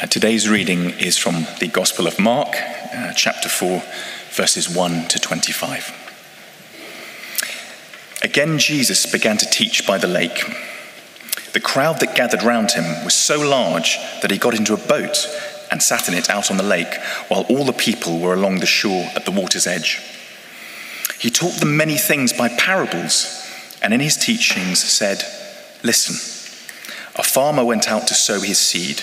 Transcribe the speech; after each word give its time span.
Uh, 0.00 0.06
today's 0.06 0.48
reading 0.48 0.90
is 0.90 1.18
from 1.18 1.44
the 1.58 1.66
Gospel 1.66 2.06
of 2.06 2.20
Mark, 2.20 2.54
uh, 2.94 3.12
chapter 3.14 3.48
4, 3.48 3.82
verses 4.30 4.68
1 4.68 5.08
to 5.08 5.18
25. 5.18 5.90
Again, 8.22 8.60
Jesus 8.60 9.10
began 9.10 9.36
to 9.38 9.46
teach 9.46 9.84
by 9.88 9.98
the 9.98 10.06
lake. 10.06 10.44
The 11.52 11.58
crowd 11.58 11.98
that 11.98 12.14
gathered 12.14 12.44
round 12.44 12.70
him 12.70 13.04
was 13.04 13.14
so 13.14 13.40
large 13.40 13.98
that 14.22 14.30
he 14.30 14.38
got 14.38 14.54
into 14.54 14.72
a 14.72 14.76
boat 14.76 15.26
and 15.72 15.82
sat 15.82 16.06
in 16.06 16.14
it 16.14 16.30
out 16.30 16.48
on 16.48 16.58
the 16.58 16.62
lake, 16.62 16.94
while 17.26 17.42
all 17.48 17.64
the 17.64 17.72
people 17.72 18.20
were 18.20 18.34
along 18.34 18.60
the 18.60 18.66
shore 18.66 19.10
at 19.16 19.24
the 19.24 19.32
water's 19.32 19.66
edge. 19.66 20.00
He 21.18 21.28
taught 21.28 21.58
them 21.58 21.76
many 21.76 21.96
things 21.96 22.32
by 22.32 22.50
parables, 22.50 23.44
and 23.82 23.92
in 23.92 23.98
his 23.98 24.16
teachings 24.16 24.78
said, 24.78 25.24
Listen, 25.82 26.14
a 27.16 27.24
farmer 27.24 27.64
went 27.64 27.90
out 27.90 28.06
to 28.06 28.14
sow 28.14 28.38
his 28.38 28.60
seed. 28.60 29.02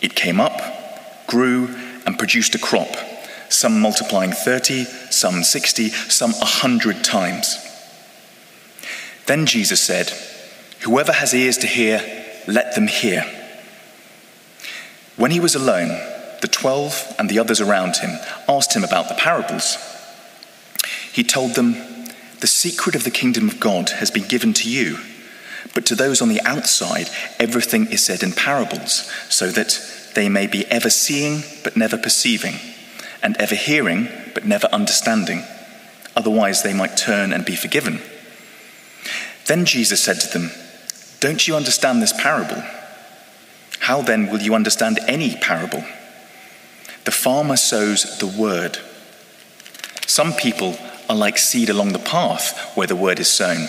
it 0.00 0.14
came 0.14 0.40
up, 0.40 1.26
grew, 1.26 1.68
and 2.06 2.18
produced 2.18 2.54
a 2.54 2.58
crop, 2.58 2.88
some 3.48 3.80
multiplying 3.80 4.32
30, 4.32 4.84
some 4.84 5.42
60, 5.42 5.88
some 5.90 6.32
100 6.32 7.04
times. 7.04 7.66
Then 9.26 9.46
Jesus 9.46 9.80
said, 9.80 10.10
Whoever 10.80 11.12
has 11.12 11.34
ears 11.34 11.58
to 11.58 11.66
hear, 11.66 12.00
let 12.46 12.74
them 12.74 12.86
hear. 12.86 13.24
When 15.16 15.30
he 15.30 15.40
was 15.40 15.54
alone, 15.54 15.88
the 16.40 16.48
twelve 16.48 17.14
and 17.18 17.28
the 17.28 17.38
others 17.38 17.60
around 17.60 17.96
him 17.96 18.18
asked 18.48 18.74
him 18.74 18.84
about 18.84 19.08
the 19.08 19.14
parables. 19.14 19.76
He 21.12 21.22
told 21.22 21.54
them, 21.54 21.74
The 22.40 22.46
secret 22.46 22.94
of 22.94 23.04
the 23.04 23.10
kingdom 23.10 23.48
of 23.48 23.60
God 23.60 23.90
has 23.90 24.10
been 24.10 24.26
given 24.26 24.54
to 24.54 24.70
you, 24.70 24.98
but 25.74 25.86
to 25.86 25.94
those 25.94 26.20
on 26.20 26.28
the 26.28 26.40
outside, 26.42 27.08
everything 27.38 27.86
is 27.86 28.04
said 28.04 28.22
in 28.22 28.32
parables, 28.32 29.10
so 29.28 29.50
that 29.50 29.80
they 30.14 30.28
may 30.28 30.46
be 30.46 30.66
ever 30.66 30.90
seeing 30.90 31.42
but 31.62 31.76
never 31.76 31.96
perceiving, 31.96 32.54
and 33.22 33.36
ever 33.36 33.54
hearing 33.54 34.08
but 34.34 34.44
never 34.44 34.66
understanding. 34.68 35.44
Otherwise, 36.16 36.62
they 36.62 36.74
might 36.74 36.96
turn 36.96 37.32
and 37.32 37.44
be 37.44 37.54
forgiven. 37.54 38.00
Then 39.46 39.64
Jesus 39.64 40.02
said 40.02 40.20
to 40.20 40.38
them, 40.38 40.50
Don't 41.20 41.46
you 41.46 41.56
understand 41.56 42.02
this 42.02 42.12
parable? 42.20 42.62
How 43.80 44.02
then 44.02 44.30
will 44.30 44.40
you 44.40 44.54
understand 44.54 44.98
any 45.06 45.36
parable? 45.36 45.84
The 47.04 47.10
farmer 47.10 47.56
sows 47.56 48.18
the 48.18 48.26
word. 48.26 48.78
Some 50.06 50.32
people 50.34 50.76
are 51.08 51.16
like 51.16 51.38
seed 51.38 51.70
along 51.70 51.92
the 51.92 51.98
path 51.98 52.76
where 52.76 52.86
the 52.86 52.96
word 52.96 53.18
is 53.18 53.28
sown. 53.28 53.68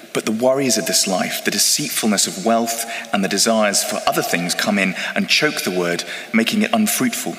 but 0.13 0.25
the 0.25 0.31
worries 0.31 0.77
of 0.77 0.85
this 0.85 1.07
life, 1.07 1.45
the 1.45 1.51
deceitfulness 1.51 2.27
of 2.27 2.45
wealth, 2.45 2.85
and 3.13 3.23
the 3.23 3.29
desires 3.29 3.83
for 3.83 3.99
other 4.05 4.21
things 4.21 4.53
come 4.53 4.77
in 4.77 4.95
and 5.15 5.29
choke 5.29 5.63
the 5.63 5.71
word, 5.77 6.03
making 6.33 6.61
it 6.61 6.73
unfruitful. 6.73 7.35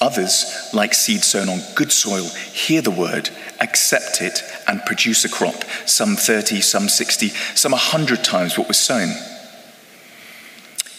Others, 0.00 0.70
like 0.74 0.92
seed 0.92 1.22
sown 1.22 1.48
on 1.48 1.60
good 1.74 1.90
soil, 1.90 2.24
hear 2.24 2.82
the 2.82 2.90
word, 2.90 3.30
accept 3.60 4.20
it, 4.20 4.42
and 4.68 4.84
produce 4.84 5.24
a 5.24 5.28
crop, 5.28 5.64
some 5.86 6.16
30, 6.16 6.60
some 6.60 6.88
60, 6.88 7.28
some 7.28 7.72
100 7.72 8.22
times 8.22 8.58
what 8.58 8.68
was 8.68 8.78
sown. 8.78 9.08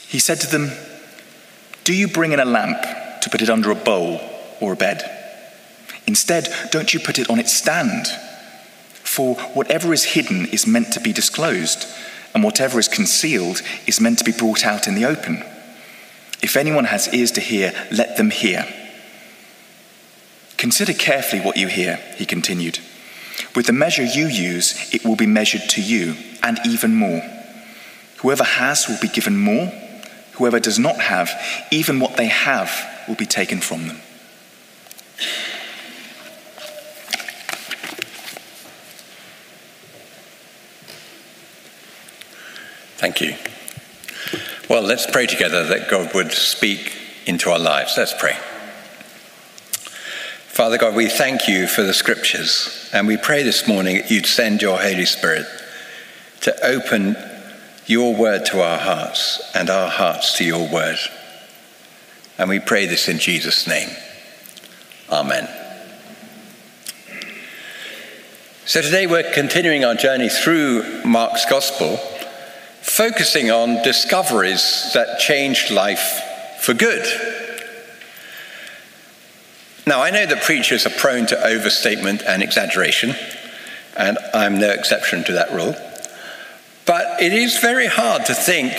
He 0.07 0.19
said 0.19 0.39
to 0.41 0.47
them, 0.47 0.71
Do 1.83 1.93
you 1.93 2.07
bring 2.07 2.31
in 2.31 2.39
a 2.39 2.45
lamp 2.45 2.81
to 3.21 3.29
put 3.29 3.41
it 3.41 3.49
under 3.49 3.71
a 3.71 3.75
bowl 3.75 4.19
or 4.59 4.73
a 4.73 4.77
bed? 4.77 5.03
Instead, 6.07 6.47
don't 6.71 6.93
you 6.93 6.99
put 6.99 7.19
it 7.19 7.29
on 7.29 7.39
its 7.39 7.53
stand? 7.53 8.07
For 9.17 9.33
whatever 9.55 9.93
is 9.93 10.03
hidden 10.03 10.45
is 10.49 10.67
meant 10.67 10.93
to 10.93 10.99
be 10.99 11.11
disclosed, 11.11 11.87
and 12.35 12.43
whatever 12.43 12.77
is 12.77 12.87
concealed 12.87 13.63
is 13.87 13.99
meant 13.99 14.19
to 14.19 14.23
be 14.23 14.31
brought 14.31 14.63
out 14.63 14.87
in 14.87 14.93
the 14.93 15.05
open. 15.05 15.43
If 16.43 16.55
anyone 16.55 16.85
has 16.85 17.11
ears 17.11 17.31
to 17.31 17.41
hear, 17.41 17.73
let 17.89 18.17
them 18.17 18.29
hear. 18.29 18.71
Consider 20.57 20.93
carefully 20.93 21.41
what 21.41 21.57
you 21.57 21.67
hear, 21.67 21.95
he 22.15 22.27
continued. 22.27 22.77
With 23.55 23.65
the 23.65 23.73
measure 23.73 24.03
you 24.03 24.27
use, 24.27 24.93
it 24.93 25.03
will 25.03 25.15
be 25.15 25.25
measured 25.25 25.67
to 25.69 25.81
you, 25.81 26.15
and 26.43 26.59
even 26.63 26.93
more. 26.93 27.23
Whoever 28.17 28.43
has 28.43 28.87
will 28.87 28.99
be 29.01 29.07
given 29.07 29.35
more. 29.35 29.73
Whoever 30.33 30.59
does 30.59 30.77
not 30.77 30.97
have, 30.97 31.31
even 31.71 31.99
what 31.99 32.17
they 32.17 32.27
have 32.27 32.71
will 33.07 33.15
be 33.15 33.25
taken 33.25 33.61
from 33.61 33.87
them. 33.87 33.97
Thank 42.97 43.21
you. 43.21 43.35
Well, 44.69 44.81
let's 44.81 45.05
pray 45.05 45.27
together 45.27 45.63
that 45.65 45.89
God 45.89 46.13
would 46.13 46.31
speak 46.31 46.93
into 47.25 47.51
our 47.51 47.59
lives. 47.59 47.93
Let's 47.95 48.13
pray. 48.19 48.35
Father 50.47 50.79
God, 50.79 50.95
we 50.95 51.07
thank 51.07 51.47
you 51.47 51.67
for 51.67 51.83
the 51.83 51.93
scriptures, 51.93 52.89
and 52.91 53.07
we 53.07 53.15
pray 53.15 53.43
this 53.43 53.67
morning 53.67 53.97
that 53.97 54.09
you'd 54.09 54.25
send 54.25 54.61
your 54.61 54.79
Holy 54.79 55.05
Spirit 55.05 55.45
to 56.41 56.65
open 56.65 57.15
your 57.85 58.15
word 58.15 58.45
to 58.47 58.61
our 58.61 58.79
hearts 58.79 59.39
and 59.53 59.69
our 59.69 59.89
hearts 59.89 60.35
to 60.39 60.43
your 60.43 60.67
word. 60.67 60.97
And 62.39 62.49
we 62.49 62.59
pray 62.59 62.87
this 62.87 63.07
in 63.07 63.19
Jesus' 63.19 63.67
name. 63.67 63.89
Amen. 65.11 65.47
So 68.65 68.81
today 68.81 69.05
we're 69.07 69.31
continuing 69.31 69.85
our 69.85 69.95
journey 69.95 70.27
through 70.27 71.03
Mark's 71.05 71.45
Gospel, 71.45 71.99
focusing 72.87 73.51
on 73.51 73.83
discoveries 73.83 74.91
that 74.93 75.19
changed 75.19 75.69
life 75.69 76.21
for 76.61 76.73
good. 76.73 77.05
Now, 79.85 80.01
I 80.01 80.09
know 80.09 80.25
that 80.25 80.43
preachers 80.43 80.85
are 80.85 80.91
prone 80.91 81.27
to 81.27 81.45
overstatement 81.45 82.23
and 82.23 82.41
exaggeration, 82.41 83.13
and 83.95 84.17
I'm 84.33 84.59
no 84.59 84.69
exception 84.69 85.23
to 85.25 85.33
that 85.33 85.53
rule. 85.53 85.75
But 86.85 87.21
it 87.21 87.33
is 87.33 87.59
very 87.59 87.87
hard 87.87 88.25
to 88.25 88.33
think 88.33 88.73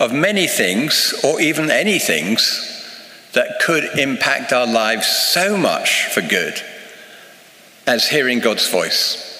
of 0.00 0.12
many 0.12 0.46
things, 0.46 1.12
or 1.24 1.40
even 1.40 1.70
any 1.70 1.98
things, 1.98 2.68
that 3.32 3.60
could 3.60 3.84
impact 3.98 4.52
our 4.52 4.66
lives 4.66 5.06
so 5.06 5.56
much 5.56 6.06
for 6.06 6.22
good 6.22 6.60
as 7.86 8.08
hearing 8.08 8.38
God's 8.38 8.68
voice. 8.68 9.31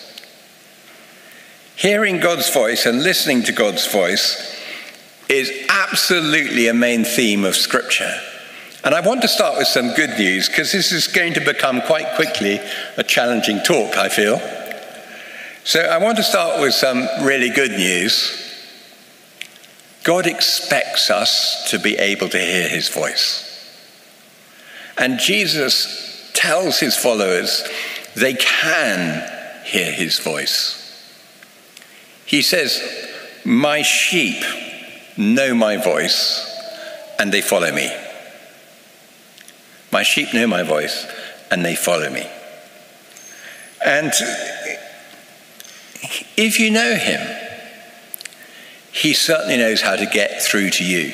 Hearing 1.82 2.20
God's 2.20 2.48
voice 2.48 2.86
and 2.86 3.02
listening 3.02 3.42
to 3.42 3.50
God's 3.50 3.90
voice 3.90 4.56
is 5.28 5.50
absolutely 5.68 6.68
a 6.68 6.72
main 6.72 7.02
theme 7.02 7.44
of 7.44 7.56
Scripture. 7.56 8.20
And 8.84 8.94
I 8.94 9.00
want 9.00 9.22
to 9.22 9.28
start 9.28 9.58
with 9.58 9.66
some 9.66 9.92
good 9.94 10.16
news 10.16 10.48
because 10.48 10.70
this 10.70 10.92
is 10.92 11.08
going 11.08 11.34
to 11.34 11.40
become 11.40 11.80
quite 11.80 12.14
quickly 12.14 12.60
a 12.96 13.02
challenging 13.02 13.58
talk, 13.64 13.96
I 13.96 14.08
feel. 14.10 14.38
So 15.64 15.80
I 15.80 15.98
want 15.98 16.18
to 16.18 16.22
start 16.22 16.60
with 16.60 16.72
some 16.72 17.04
really 17.20 17.50
good 17.50 17.72
news. 17.72 18.30
God 20.04 20.28
expects 20.28 21.10
us 21.10 21.68
to 21.72 21.80
be 21.80 21.96
able 21.96 22.28
to 22.28 22.38
hear 22.38 22.68
his 22.68 22.90
voice. 22.90 23.48
And 24.96 25.18
Jesus 25.18 26.30
tells 26.32 26.78
his 26.78 26.96
followers 26.96 27.68
they 28.14 28.34
can 28.34 29.64
hear 29.64 29.90
his 29.90 30.20
voice. 30.20 30.81
He 32.32 32.40
says, 32.40 32.82
My 33.44 33.82
sheep 33.82 34.42
know 35.18 35.54
my 35.54 35.76
voice 35.76 36.48
and 37.18 37.30
they 37.30 37.42
follow 37.42 37.70
me. 37.70 37.94
My 39.92 40.02
sheep 40.02 40.32
know 40.32 40.46
my 40.46 40.62
voice, 40.62 41.06
and 41.50 41.62
they 41.62 41.76
follow 41.76 42.08
me. 42.08 42.26
And 43.84 44.12
if 46.38 46.58
you 46.58 46.70
know 46.70 46.94
him, 46.94 47.20
he 48.90 49.12
certainly 49.12 49.58
knows 49.58 49.82
how 49.82 49.96
to 49.96 50.06
get 50.06 50.42
through 50.42 50.70
to 50.70 50.84
you. 50.84 51.12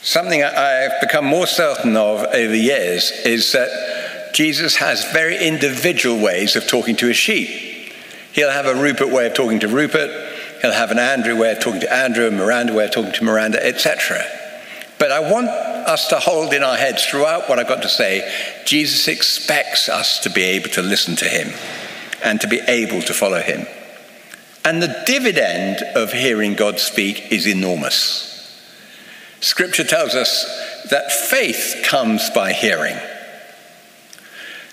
Something 0.00 0.42
I've 0.42 0.98
become 1.02 1.26
more 1.26 1.46
certain 1.46 1.94
of 1.94 2.20
over 2.20 2.52
the 2.52 2.58
years 2.58 3.10
is 3.26 3.52
that 3.52 4.32
Jesus 4.32 4.76
has 4.76 5.12
very 5.12 5.36
individual 5.36 6.18
ways 6.18 6.56
of 6.56 6.66
talking 6.66 6.96
to 6.96 7.06
his 7.08 7.18
sheep. 7.18 7.69
He'll 8.32 8.50
have 8.50 8.66
a 8.66 8.74
Rupert 8.74 9.08
way 9.08 9.26
of 9.26 9.34
talking 9.34 9.60
to 9.60 9.68
Rupert, 9.68 10.10
he'll 10.62 10.72
have 10.72 10.90
an 10.90 10.98
Andrew 10.98 11.36
way 11.36 11.52
of 11.52 11.60
talking 11.60 11.80
to 11.80 11.92
Andrew, 11.92 12.26
a 12.26 12.30
Miranda 12.30 12.72
way 12.72 12.84
of 12.84 12.92
talking 12.92 13.12
to 13.12 13.24
Miranda, 13.24 13.64
etc. 13.64 14.24
But 14.98 15.10
I 15.10 15.20
want 15.20 15.48
us 15.48 16.08
to 16.08 16.18
hold 16.18 16.52
in 16.52 16.62
our 16.62 16.76
heads 16.76 17.04
throughout 17.04 17.48
what 17.48 17.58
I've 17.58 17.68
got 17.68 17.82
to 17.82 17.88
say 17.88 18.30
Jesus 18.66 19.08
expects 19.08 19.88
us 19.88 20.20
to 20.20 20.30
be 20.30 20.42
able 20.42 20.68
to 20.70 20.82
listen 20.82 21.16
to 21.16 21.24
him 21.24 21.52
and 22.22 22.40
to 22.40 22.46
be 22.46 22.60
able 22.60 23.00
to 23.02 23.14
follow 23.14 23.40
him. 23.40 23.66
And 24.64 24.82
the 24.82 25.02
dividend 25.06 25.78
of 25.96 26.12
hearing 26.12 26.54
God 26.54 26.78
speak 26.78 27.32
is 27.32 27.46
enormous. 27.46 28.28
Scripture 29.40 29.84
tells 29.84 30.14
us 30.14 30.44
that 30.90 31.10
faith 31.10 31.82
comes 31.84 32.28
by 32.30 32.52
hearing. 32.52 32.96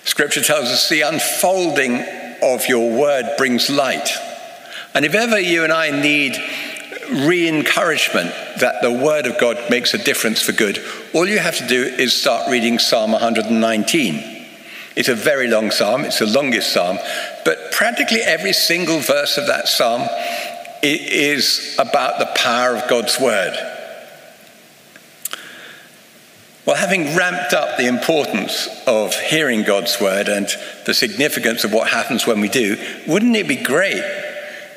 Scripture 0.03 0.43
tells 0.43 0.65
us 0.65 0.89
the 0.89 1.01
unfolding 1.01 2.05
of 2.41 2.67
your 2.67 2.97
word 2.97 3.35
brings 3.37 3.69
light. 3.69 4.09
And 4.93 5.05
if 5.05 5.15
ever 5.15 5.39
you 5.39 5.63
and 5.63 5.71
I 5.71 5.91
need 5.91 6.37
re 7.11 7.47
encouragement 7.47 8.33
that 8.59 8.81
the 8.81 8.91
word 8.91 9.27
of 9.27 9.39
God 9.39 9.69
makes 9.69 9.93
a 9.93 9.97
difference 9.97 10.41
for 10.41 10.51
good, 10.51 10.83
all 11.13 11.27
you 11.27 11.39
have 11.39 11.57
to 11.57 11.67
do 11.67 11.83
is 11.83 12.13
start 12.13 12.49
reading 12.49 12.79
Psalm 12.79 13.11
119. 13.11 14.45
It's 14.95 15.09
a 15.09 15.15
very 15.15 15.47
long 15.47 15.69
psalm, 15.69 16.05
it's 16.05 16.19
the 16.19 16.25
longest 16.25 16.73
psalm, 16.73 16.97
but 17.45 17.71
practically 17.71 18.21
every 18.21 18.53
single 18.53 18.99
verse 18.99 19.37
of 19.37 19.45
that 19.47 19.67
psalm 19.67 20.07
is 20.81 21.75
about 21.77 22.19
the 22.19 22.25
power 22.35 22.75
of 22.75 22.89
God's 22.89 23.19
word. 23.19 23.53
Well, 26.67 26.75
having 26.75 27.15
ramped 27.15 27.53
up 27.53 27.77
the 27.77 27.87
importance 27.87 28.67
of 28.85 29.15
hearing 29.15 29.63
God's 29.63 29.99
word 29.99 30.27
and 30.27 30.47
the 30.85 30.93
significance 30.93 31.63
of 31.63 31.73
what 31.73 31.89
happens 31.89 32.27
when 32.27 32.41
we 32.41 32.49
do, 32.49 32.77
wouldn't 33.07 33.35
it 33.35 33.47
be 33.47 33.55
great 33.55 34.03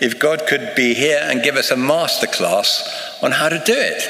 if 0.01 0.19
God 0.19 0.47
could 0.47 0.73
be 0.75 0.95
here 0.95 1.21
and 1.21 1.43
give 1.43 1.57
us 1.57 1.71
a 1.71 1.77
masterclass 1.77 3.23
on 3.23 3.33
how 3.33 3.49
to 3.49 3.59
do 3.59 3.75
it? 3.77 4.09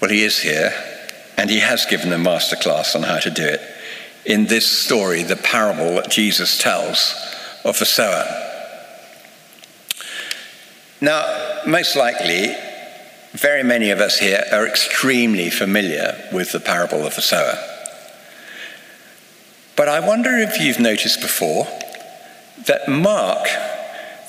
Well, 0.00 0.10
He 0.10 0.22
is 0.22 0.38
here. 0.38 0.72
And 1.36 1.50
he 1.50 1.60
has 1.60 1.84
given 1.84 2.12
a 2.12 2.16
masterclass 2.16 2.94
on 2.96 3.02
how 3.02 3.18
to 3.18 3.30
do 3.30 3.44
it 3.44 3.60
in 4.24 4.46
this 4.46 4.66
story, 4.66 5.22
the 5.22 5.36
parable 5.36 5.96
that 5.96 6.10
Jesus 6.10 6.58
tells 6.58 7.14
of 7.64 7.78
the 7.78 7.84
sower. 7.84 8.24
Now, 11.00 11.60
most 11.66 11.94
likely, 11.94 12.56
very 13.36 13.62
many 13.62 13.90
of 13.90 14.00
us 14.00 14.18
here 14.18 14.42
are 14.50 14.66
extremely 14.66 15.50
familiar 15.50 16.28
with 16.32 16.52
the 16.52 16.60
parable 16.60 17.06
of 17.06 17.14
the 17.14 17.22
sower. 17.22 17.58
But 19.76 19.88
I 19.88 20.00
wonder 20.00 20.30
if 20.30 20.58
you've 20.58 20.80
noticed 20.80 21.20
before 21.20 21.66
that 22.66 22.88
Mark 22.88 23.46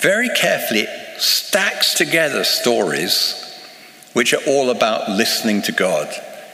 very 0.01 0.29
carefully 0.29 0.87
stacks 1.17 1.93
together 1.93 2.43
stories 2.43 3.43
which 4.11 4.33
are 4.33 4.43
all 4.45 4.69
about 4.69 5.09
listening 5.09 5.61
to 5.63 5.71
God 5.71 6.13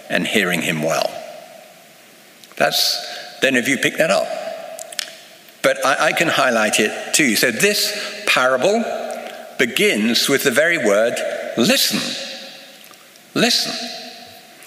and 0.09 0.27
hearing 0.27 0.61
him 0.61 0.83
well. 0.83 1.09
That's, 2.57 3.39
then 3.41 3.55
if 3.55 3.67
you 3.67 3.77
pick 3.77 3.97
that 3.97 4.11
up. 4.11 4.27
But 5.63 5.83
I, 5.83 6.07
I 6.07 6.11
can 6.13 6.27
highlight 6.27 6.79
it 6.79 7.15
too. 7.15 7.35
So 7.35 7.49
this 7.49 8.23
parable 8.27 8.83
begins 9.57 10.29
with 10.29 10.43
the 10.43 10.51
very 10.51 10.77
word 10.77 11.15
listen. 11.57 11.99
Listen. 13.33 13.73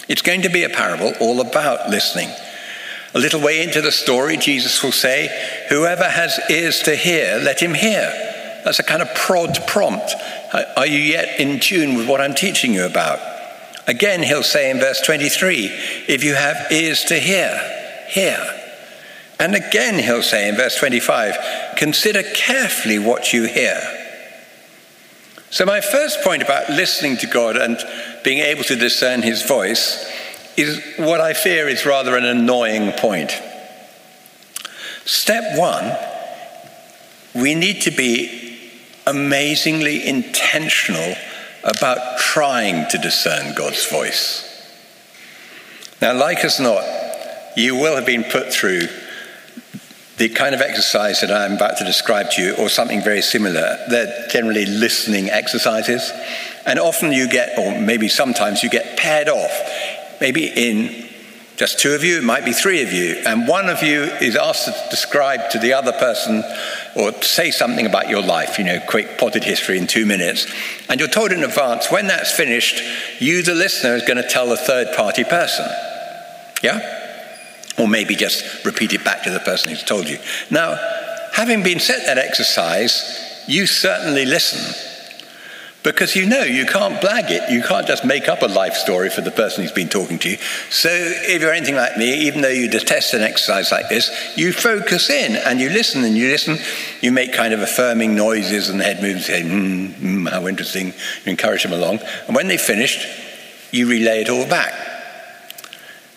It's 0.07 0.21
going 0.21 0.43
to 0.43 0.49
be 0.49 0.63
a 0.63 0.69
parable 0.69 1.13
all 1.19 1.41
about 1.41 1.89
listening. 1.89 2.29
A 3.13 3.19
little 3.19 3.41
way 3.41 3.63
into 3.63 3.81
the 3.81 3.91
story, 3.91 4.37
Jesus 4.37 4.83
will 4.83 4.91
say, 4.91 5.65
Whoever 5.69 6.03
has 6.03 6.39
ears 6.49 6.81
to 6.83 6.95
hear, 6.95 7.39
let 7.43 7.61
him 7.61 7.73
hear. 7.73 8.01
That's 8.63 8.79
a 8.79 8.83
kind 8.83 9.01
of 9.01 9.13
prod 9.15 9.57
prompt. 9.67 10.13
Are 10.75 10.85
you 10.85 10.99
yet 10.99 11.39
in 11.39 11.59
tune 11.59 11.97
with 11.97 12.07
what 12.07 12.21
I'm 12.21 12.35
teaching 12.35 12.73
you 12.73 12.85
about? 12.85 13.19
Again, 13.87 14.23
he'll 14.23 14.43
say 14.43 14.69
in 14.69 14.79
verse 14.79 15.01
23 15.01 15.65
if 16.07 16.23
you 16.23 16.35
have 16.35 16.71
ears 16.71 17.05
to 17.05 17.17
hear, 17.17 17.57
hear. 18.09 18.37
And 19.39 19.55
again, 19.55 19.99
he'll 20.03 20.23
say 20.23 20.49
in 20.49 20.55
verse 20.55 20.77
25 20.77 21.75
consider 21.77 22.23
carefully 22.23 22.99
what 22.99 23.33
you 23.33 23.43
hear. 23.43 23.96
So, 25.49 25.65
my 25.65 25.79
first 25.79 26.23
point 26.23 26.43
about 26.43 26.69
listening 26.69 27.17
to 27.17 27.27
God 27.27 27.55
and 27.55 27.77
being 28.23 28.39
able 28.39 28.63
to 28.65 28.75
discern 28.75 29.21
his 29.21 29.43
voice 29.43 30.11
is 30.57 30.81
what 30.97 31.21
I 31.21 31.33
fear 31.33 31.69
is 31.69 31.85
rather 31.85 32.17
an 32.17 32.25
annoying 32.25 32.91
point. 32.93 33.31
Step 35.05 35.57
one, 35.57 35.95
we 37.33 37.55
need 37.55 37.83
to 37.83 37.91
be 37.91 38.59
amazingly 39.05 40.05
intentional 40.05 41.15
about 41.63 42.19
trying 42.19 42.89
to 42.89 42.97
discern 42.97 43.55
God's 43.55 43.89
voice. 43.89 44.43
Now, 46.01 46.13
like 46.13 46.43
as 46.43 46.59
not, 46.59 46.83
you 47.55 47.75
will 47.75 47.95
have 47.95 48.05
been 48.05 48.25
put 48.25 48.51
through 48.51 48.87
the 50.17 50.29
kind 50.29 50.55
of 50.55 50.61
exercise 50.61 51.21
that 51.21 51.31
I'm 51.31 51.53
about 51.53 51.77
to 51.77 51.85
describe 51.85 52.31
to 52.31 52.41
you, 52.41 52.55
or 52.55 52.69
something 52.69 53.03
very 53.03 53.21
similar. 53.21 53.77
They're 53.87 54.27
generally 54.29 54.65
listening 54.65 55.29
exercises. 55.29 56.11
And 56.65 56.79
often 56.79 57.11
you 57.11 57.29
get, 57.29 57.57
or 57.57 57.79
maybe 57.79 58.09
sometimes 58.09 58.63
you 58.63 58.69
get 58.69 58.97
paired 58.97 59.29
off, 59.29 59.51
maybe 60.19 60.47
in 60.47 61.07
just 61.55 61.79
two 61.79 61.93
of 61.93 62.03
you, 62.03 62.17
it 62.17 62.23
might 62.23 62.45
be 62.45 62.53
three 62.53 62.83
of 62.83 62.93
you, 62.93 63.15
and 63.25 63.47
one 63.47 63.67
of 63.67 63.81
you 63.81 64.03
is 64.03 64.35
asked 64.35 64.65
to 64.65 64.89
describe 64.91 65.49
to 65.49 65.59
the 65.59 65.73
other 65.73 65.91
person 65.91 66.43
or 66.95 67.11
say 67.23 67.49
something 67.49 67.85
about 67.85 68.09
your 68.09 68.21
life, 68.21 68.59
you 68.59 68.63
know, 68.63 68.79
quick 68.87 69.17
potted 69.17 69.43
history 69.43 69.77
in 69.77 69.87
two 69.87 70.05
minutes. 70.05 70.45
And 70.87 70.99
you're 70.99 71.09
told 71.09 71.31
in 71.31 71.43
advance 71.43 71.91
when 71.91 72.07
that's 72.07 72.31
finished, 72.31 72.81
you, 73.19 73.41
the 73.41 73.55
listener, 73.55 73.95
is 73.95 74.03
going 74.03 74.21
to 74.21 74.27
tell 74.27 74.51
a 74.51 74.57
third 74.57 74.95
party 74.95 75.23
person. 75.23 75.65
Yeah? 76.61 76.96
Or 77.77 77.87
maybe 77.87 78.15
just 78.15 78.65
repeat 78.65 78.93
it 78.93 79.03
back 79.03 79.23
to 79.23 79.29
the 79.29 79.39
person 79.39 79.69
who's 79.69 79.83
told 79.83 80.09
you. 80.09 80.17
Now, 80.49 80.75
having 81.33 81.63
been 81.63 81.79
set 81.79 82.05
that 82.05 82.17
exercise, 82.17 83.43
you 83.47 83.67
certainly 83.67 84.25
listen 84.25 84.73
because 85.87 86.17
you 86.17 86.25
know 86.25 86.43
you 86.43 86.65
can't 86.65 86.95
blag 86.95 87.31
it. 87.31 87.49
You 87.49 87.61
can't 87.61 87.87
just 87.87 88.03
make 88.03 88.27
up 88.27 88.41
a 88.41 88.47
life 88.47 88.73
story 88.73 89.09
for 89.09 89.21
the 89.21 89.31
person 89.31 89.63
who's 89.63 89.71
been 89.71 89.87
talking 89.87 90.19
to 90.19 90.31
you. 90.31 90.37
So 90.69 90.89
if 90.91 91.41
you're 91.41 91.53
anything 91.53 91.75
like 91.75 91.97
me, 91.97 92.27
even 92.27 92.41
though 92.41 92.49
you 92.49 92.69
detest 92.69 93.13
an 93.13 93.21
exercise 93.21 93.71
like 93.71 93.87
this, 93.87 94.11
you 94.35 94.51
focus 94.51 95.09
in 95.09 95.37
and 95.37 95.61
you 95.61 95.69
listen 95.69 96.03
and 96.03 96.17
you 96.17 96.27
listen. 96.27 96.57
You 97.01 97.13
make 97.13 97.31
kind 97.31 97.53
of 97.53 97.61
affirming 97.61 98.15
noises 98.15 98.69
and 98.69 98.81
head 98.81 99.01
moves, 99.01 99.27
say, 99.27 99.43
mm, 99.43 99.93
mm, 99.93 100.29
how 100.29 100.47
interesting. 100.47 100.87
You 100.87 101.31
encourage 101.31 101.63
them 101.63 101.73
along. 101.73 101.99
And 102.27 102.35
when 102.35 102.47
they've 102.47 102.59
finished, 102.59 103.07
you 103.71 103.87
relay 103.87 104.21
it 104.21 104.29
all 104.29 104.47
back. 104.47 104.73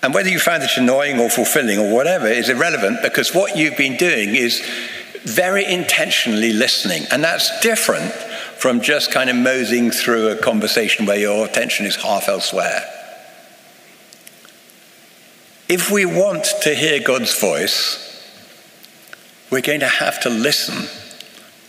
And 0.02 0.14
whether 0.14 0.30
you 0.30 0.38
find 0.38 0.62
it 0.62 0.71
annoying 0.76 1.21
or 1.21 1.28
fulfilling 1.28 1.78
or 1.78 1.92
whatever 1.92 2.26
is 2.26 2.49
irrelevant 2.49 3.02
because 3.02 3.35
what 3.35 3.57
you've 3.57 3.76
been 3.76 3.97
doing 3.97 4.35
is 4.35 4.62
very 5.25 5.64
intentionally 5.64 6.52
listening. 6.52 7.04
And 7.11 7.23
that's 7.23 7.61
different 7.61 8.12
from 8.12 8.80
just 8.80 9.12
kind 9.12 9.28
of 9.28 9.37
moseying 9.37 9.90
through 9.90 10.28
a 10.28 10.37
conversation 10.37 11.07
where 11.07 11.19
your 11.19 11.47
attention 11.47 11.87
is 11.87 11.97
half 11.97 12.28
elsewhere. 12.28 12.83
If 15.69 15.90
we 15.90 16.04
want 16.04 16.45
to 16.62 16.75
hear 16.75 17.00
God's 17.00 17.38
voice, 17.38 18.07
we're 19.50 19.61
going 19.61 19.80
to 19.80 19.87
have 19.87 20.21
to 20.23 20.30
listen 20.30 20.88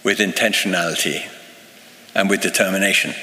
with 0.03 0.19
intentionality 0.19 1.27
and 2.15 2.29
with 2.29 2.41
determination. 2.41 3.13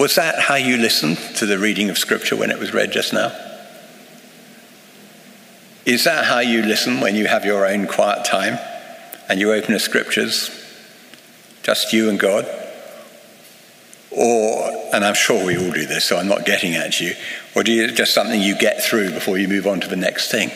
Was 0.00 0.16
that 0.16 0.40
how 0.40 0.56
you 0.56 0.76
listened 0.78 1.18
to 1.36 1.46
the 1.46 1.58
reading 1.58 1.90
of 1.90 1.98
Scripture 1.98 2.34
when 2.34 2.50
it 2.50 2.58
was 2.58 2.74
read 2.74 2.90
just 2.90 3.12
now? 3.12 3.32
Is 5.86 6.02
that 6.04 6.24
how 6.24 6.40
you 6.40 6.62
listen 6.62 7.00
when 7.00 7.14
you 7.14 7.28
have 7.28 7.44
your 7.44 7.64
own 7.64 7.86
quiet 7.86 8.24
time? 8.24 8.58
and 9.30 9.38
you 9.38 9.52
open 9.52 9.72
the 9.72 9.78
scriptures, 9.78 10.50
just 11.62 11.92
you 11.92 12.10
and 12.10 12.18
God? 12.18 12.46
Or, 14.10 14.90
and 14.92 15.04
I'm 15.04 15.14
sure 15.14 15.46
we 15.46 15.56
all 15.56 15.70
do 15.70 15.86
this, 15.86 16.04
so 16.04 16.16
I'm 16.16 16.26
not 16.26 16.44
getting 16.44 16.74
at 16.74 17.00
you, 17.00 17.14
or 17.54 17.62
do 17.62 17.70
you 17.72 17.92
just 17.92 18.12
something 18.12 18.40
you 18.40 18.58
get 18.58 18.82
through 18.82 19.12
before 19.12 19.38
you 19.38 19.46
move 19.46 19.68
on 19.68 19.80
to 19.82 19.88
the 19.88 19.94
next 19.94 20.32
thing? 20.32 20.50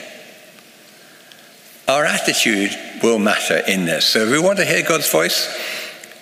Our 1.86 2.04
attitude 2.04 2.76
will 3.00 3.20
matter 3.20 3.58
in 3.58 3.84
this. 3.84 4.06
So 4.06 4.24
if 4.24 4.30
we 4.30 4.40
want 4.40 4.58
to 4.58 4.64
hear 4.64 4.82
God's 4.82 5.08
voice, 5.08 5.46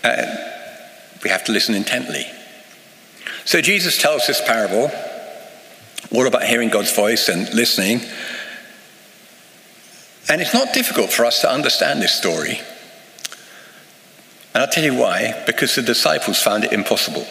uh, 0.05 0.27
we 1.25 1.31
have 1.31 1.45
to 1.45 1.53
listen 1.53 1.75
intently. 1.75 2.27
So 3.45 3.61
Jesus 3.61 4.01
tells 4.01 4.27
this 4.27 4.41
parable 4.41 4.91
all 6.13 6.27
about 6.27 6.45
hearing 6.45 6.69
God's 6.69 6.95
voice 6.95 7.29
and 7.29 7.53
listening. 7.55 8.01
And 10.29 10.41
it's 10.41 10.55
not 10.55 10.73
difficult 10.73 11.13
for 11.13 11.25
us 11.25 11.41
to 11.41 11.51
understand 11.51 12.01
this 12.01 12.13
story. 12.13 12.61
And 14.55 14.63
I'll 14.63 14.69
tell 14.69 14.85
you 14.85 14.95
why 14.95 15.43
because 15.47 15.75
the 15.75 15.83
disciples 15.83 16.41
found 16.41 16.65
it 16.65 16.73
impossible. 16.73 17.27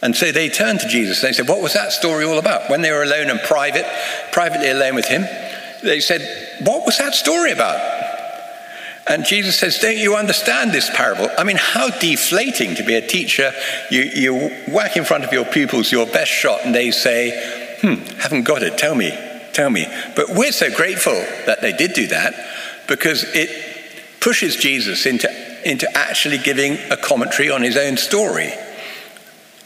And 0.00 0.14
so 0.14 0.30
they 0.32 0.48
turned 0.48 0.80
to 0.80 0.88
Jesus 0.88 1.22
and 1.22 1.28
they 1.28 1.32
said, 1.32 1.48
What 1.48 1.62
was 1.62 1.72
that 1.74 1.92
story 1.92 2.24
all 2.24 2.38
about? 2.38 2.70
When 2.70 2.82
they 2.82 2.92
were 2.92 3.02
alone 3.02 3.30
and 3.30 3.40
private, 3.40 3.86
privately 4.32 4.70
alone 4.70 4.94
with 4.94 5.06
him, 5.06 5.22
they 5.82 6.00
said, 6.00 6.60
What 6.64 6.84
was 6.84 6.98
that 6.98 7.14
story 7.14 7.52
about? 7.52 7.93
And 9.06 9.24
Jesus 9.24 9.58
says, 9.58 9.78
Don't 9.78 9.98
you 9.98 10.16
understand 10.16 10.72
this 10.72 10.90
parable? 10.94 11.28
I 11.36 11.44
mean, 11.44 11.58
how 11.58 11.90
deflating 11.90 12.74
to 12.76 12.84
be 12.84 12.94
a 12.94 13.06
teacher. 13.06 13.52
You, 13.90 14.02
you 14.02 14.34
whack 14.68 14.96
in 14.96 15.04
front 15.04 15.24
of 15.24 15.32
your 15.32 15.44
pupils 15.44 15.92
your 15.92 16.06
best 16.06 16.30
shot, 16.30 16.60
and 16.64 16.74
they 16.74 16.90
say, 16.90 17.78
Hmm, 17.82 17.94
haven't 18.18 18.44
got 18.44 18.62
it. 18.62 18.78
Tell 18.78 18.94
me, 18.94 19.10
tell 19.52 19.68
me. 19.68 19.86
But 20.16 20.30
we're 20.30 20.52
so 20.52 20.74
grateful 20.74 21.12
that 21.46 21.60
they 21.60 21.72
did 21.72 21.92
do 21.92 22.06
that 22.08 22.34
because 22.88 23.24
it 23.34 24.20
pushes 24.20 24.56
Jesus 24.56 25.04
into, 25.04 25.28
into 25.68 25.86
actually 25.96 26.38
giving 26.38 26.78
a 26.90 26.96
commentary 26.96 27.50
on 27.50 27.62
his 27.62 27.76
own 27.76 27.98
story. 27.98 28.52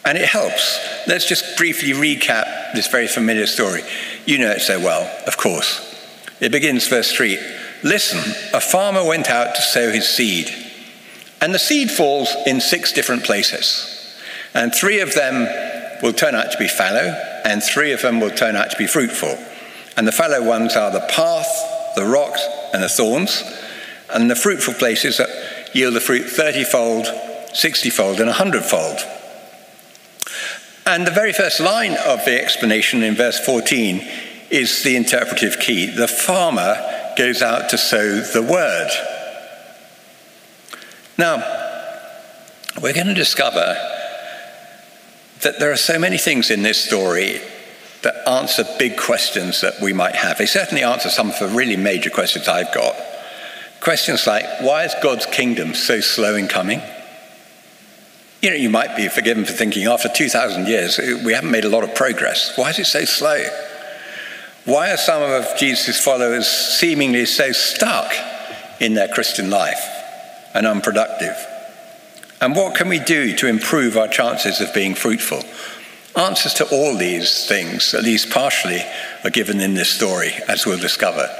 And 0.04 0.18
it 0.18 0.28
helps. 0.28 0.80
Let's 1.07 1.26
just 1.26 1.57
briefly 1.57 1.92
recap 1.92 2.73
this 2.73 2.88
very 2.88 3.07
familiar 3.07 3.47
story. 3.47 3.83
You 4.26 4.38
know 4.38 4.50
it 4.50 4.61
so 4.61 4.80
well, 4.80 5.09
of 5.28 5.37
course. 5.37 5.85
It 6.40 6.50
begins, 6.50 6.88
verse 6.88 7.12
3 7.12 7.38
Listen, 7.82 8.18
a 8.52 8.61
farmer 8.61 9.04
went 9.04 9.30
out 9.30 9.54
to 9.54 9.62
sow 9.62 9.90
his 9.90 10.08
seed, 10.08 10.50
and 11.40 11.54
the 11.54 11.58
seed 11.58 11.90
falls 11.90 12.35
in 12.47 12.61
six 12.61 12.92
different 12.92 13.25
places. 13.25 13.94
And 14.54 14.75
three 14.75 15.00
of 15.00 15.14
them 15.14 15.47
will 16.02 16.12
turn 16.12 16.35
out 16.35 16.50
to 16.50 16.58
be 16.58 16.68
fallow, 16.68 17.14
and 17.44 17.62
three 17.62 17.92
of 17.92 18.02
them 18.02 18.20
will 18.20 18.30
turn 18.30 18.56
out 18.56 18.70
to 18.70 18.76
be 18.76 18.87
fruitful. 18.87 19.38
And 19.97 20.06
the 20.06 20.12
fallow 20.12 20.42
ones 20.42 20.75
are 20.76 20.90
the 20.90 21.06
path, 21.08 21.94
the 21.94 22.04
rocks, 22.04 22.44
and 22.73 22.82
the 22.82 22.88
thorns. 22.88 23.42
And 24.12 24.30
the 24.30 24.37
fruitful 24.37 24.75
places 24.75 25.18
that 25.18 25.28
yield 25.75 25.94
the 25.94 26.00
fruit 26.00 26.25
30 26.25 26.64
fold, 26.64 27.06
60 27.52 27.90
fold, 27.90 28.18
and 28.18 28.26
100 28.26 28.64
fold. 28.64 28.99
And 30.87 31.06
the 31.06 31.12
very 31.12 31.32
first 31.32 31.61
line 31.61 31.97
of 32.06 32.25
the 32.25 32.40
explanation 32.40 33.02
in 33.02 33.14
verse 33.14 33.38
14 33.38 34.02
is 34.50 34.82
the 34.82 34.97
interpretive 34.97 35.58
key. 35.61 35.87
The 35.87 36.08
farmer 36.08 36.98
goes 37.18 37.42
out 37.42 37.68
to 37.70 37.76
sow 37.76 38.20
the 38.20 38.42
word. 38.42 38.88
Now, 41.18 41.38
we're 42.80 42.94
going 42.94 43.08
to 43.08 43.14
discover 43.14 43.76
that 45.40 45.58
there 45.58 45.72
are 45.72 45.76
so 45.76 45.98
many 45.98 46.16
things 46.16 46.50
in 46.50 46.62
this 46.62 46.82
story 46.82 47.40
that 48.02 48.28
answer 48.28 48.64
big 48.78 48.96
questions 48.96 49.60
that 49.62 49.80
we 49.82 49.92
might 49.92 50.14
have. 50.14 50.38
They 50.38 50.46
certainly 50.46 50.84
answer 50.84 51.10
some 51.10 51.30
of 51.30 51.38
the 51.40 51.48
really 51.48 51.76
major 51.76 52.10
questions 52.10 52.46
I've 52.46 52.72
got. 52.72 52.94
Questions 53.80 54.26
like 54.26 54.44
why 54.60 54.84
is 54.84 54.94
God's 55.02 55.26
kingdom 55.26 55.75
so 55.75 56.00
slow 56.00 56.37
in 56.37 56.46
coming? 56.46 56.80
You 58.40 58.50
know, 58.50 58.56
you 58.56 58.70
might 58.70 58.96
be 58.96 59.08
forgiven 59.08 59.44
for 59.44 59.52
thinking 59.52 59.88
after 59.88 60.08
2,000 60.08 60.68
years, 60.68 60.98
we 60.98 61.32
haven't 61.32 61.50
made 61.50 61.64
a 61.64 61.68
lot 61.68 61.82
of 61.82 61.96
progress. 61.96 62.56
Why 62.56 62.70
is 62.70 62.78
it 62.78 62.87
so 62.87 63.04
slow? 63.04 63.44
Why 64.68 64.90
are 64.90 64.98
some 64.98 65.22
of 65.22 65.56
Jesus' 65.56 65.98
followers 65.98 66.46
seemingly 66.46 67.25
so 67.25 67.52
stuck 67.52 68.12
in 68.80 68.92
their 68.92 69.08
Christian 69.08 69.48
life 69.48 69.82
and 70.52 70.66
unproductive? 70.66 71.34
And 72.42 72.54
what 72.54 72.75
can 72.75 72.90
we 72.90 72.98
do 72.98 73.34
to 73.37 73.46
improve 73.46 73.96
our 73.96 74.08
chances 74.08 74.60
of 74.60 74.75
being 74.75 74.94
fruitful? 74.94 75.42
Answers 76.20 76.52
to 76.52 76.68
all 76.68 76.98
these 76.98 77.46
things, 77.46 77.94
at 77.94 78.04
least 78.04 78.28
partially, 78.28 78.82
are 79.25 79.30
given 79.30 79.58
in 79.62 79.72
this 79.72 79.88
story, 79.88 80.32
as 80.46 80.66
we'll 80.66 80.76
discover. 80.76 81.34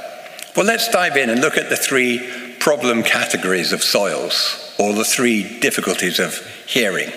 Well, 0.55 0.65
let's 0.65 0.89
dive 0.89 1.15
in 1.15 1.29
and 1.29 1.39
look 1.39 1.55
at 1.55 1.69
the 1.69 1.77
three 1.77 2.55
problem 2.57 3.03
categories 3.03 3.73
of 3.73 3.83
soils, 3.83 4.73
or 4.79 4.93
the 4.93 5.05
three 5.05 5.59
difficulties 5.59 6.17
of 6.17 6.35
hearing. 6.65 7.11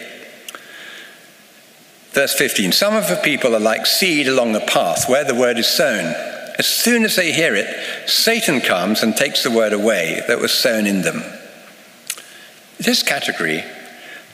Verse 2.12 2.34
15 2.34 2.72
Some 2.72 2.94
of 2.94 3.08
the 3.08 3.16
people 3.16 3.54
are 3.54 3.60
like 3.60 3.86
seed 3.86 4.28
along 4.28 4.52
the 4.52 4.60
path 4.60 5.08
where 5.08 5.24
the 5.24 5.34
word 5.34 5.58
is 5.58 5.66
sown. 5.66 6.14
As 6.58 6.66
soon 6.66 7.04
as 7.04 7.16
they 7.16 7.32
hear 7.32 7.54
it, 7.54 8.08
Satan 8.08 8.60
comes 8.60 9.02
and 9.02 9.16
takes 9.16 9.42
the 9.42 9.50
word 9.50 9.72
away 9.72 10.22
that 10.28 10.38
was 10.38 10.52
sown 10.52 10.86
in 10.86 11.02
them. 11.02 11.22
This 12.78 13.02
category, 13.02 13.64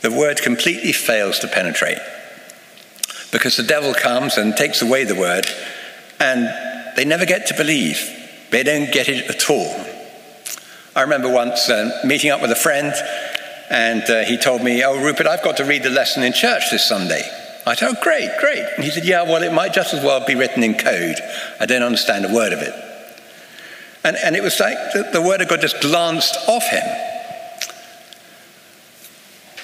the 0.02 0.11
word 0.11 0.42
completely 0.42 0.92
fails 0.92 1.38
to 1.40 1.49
penetrate 1.49 1.99
because 3.30 3.56
the 3.56 3.62
devil 3.62 3.94
comes 3.94 4.37
and 4.37 4.56
takes 4.56 4.82
away 4.82 5.04
the 5.04 5.14
word 5.14 5.47
and 6.18 6.97
they 6.97 7.04
never 7.04 7.25
get 7.25 7.47
to 7.47 7.54
believe. 7.54 8.00
They 8.50 8.64
don't 8.64 8.92
get 8.92 9.08
it 9.08 9.30
at 9.30 9.49
all. 9.49 9.87
I 10.97 11.02
remember 11.02 11.32
once 11.32 11.68
uh, 11.68 12.00
meeting 12.04 12.30
up 12.30 12.40
with 12.40 12.50
a 12.50 12.56
friend 12.56 12.92
and 13.70 14.02
uh, 14.02 14.25
he 14.25 14.37
told 14.37 14.62
me, 14.62 14.82
Oh, 14.82 15.00
Rupert, 15.00 15.26
I've 15.26 15.44
got 15.44 15.58
to 15.58 15.64
read 15.64 15.85
the 15.85 15.90
lesson 15.90 16.25
in 16.25 16.32
church 16.32 16.70
this 16.73 16.88
Sunday. 16.88 17.23
I 17.69 17.75
said, 17.75 17.91
Oh, 17.91 18.01
great, 18.03 18.31
great. 18.41 18.65
And 18.77 18.85
he 18.85 18.91
said, 18.91 19.05
Yeah, 19.05 19.23
well, 19.23 19.43
it 19.43 19.53
might 19.53 19.73
just 19.73 19.95
as 19.95 20.03
well 20.03 20.25
be 20.25 20.35
written 20.35 20.63
in 20.63 20.75
code. 20.75 21.17
I 21.61 21.67
don't 21.67 21.83
understand 21.83 22.25
a 22.25 22.35
word 22.35 22.53
of 22.53 22.61
it. 22.61 22.75
And, 24.05 24.17
and 24.17 24.37
it 24.37 24.43
was 24.43 24.59
like 24.61 24.77
the, 24.93 25.09
the 25.13 25.23
word 25.23 25.41
of 25.41 25.49
God 25.49 25.61
just 25.61 25.81
glanced 25.81 26.37
off 26.49 26.65
him. 26.65 26.85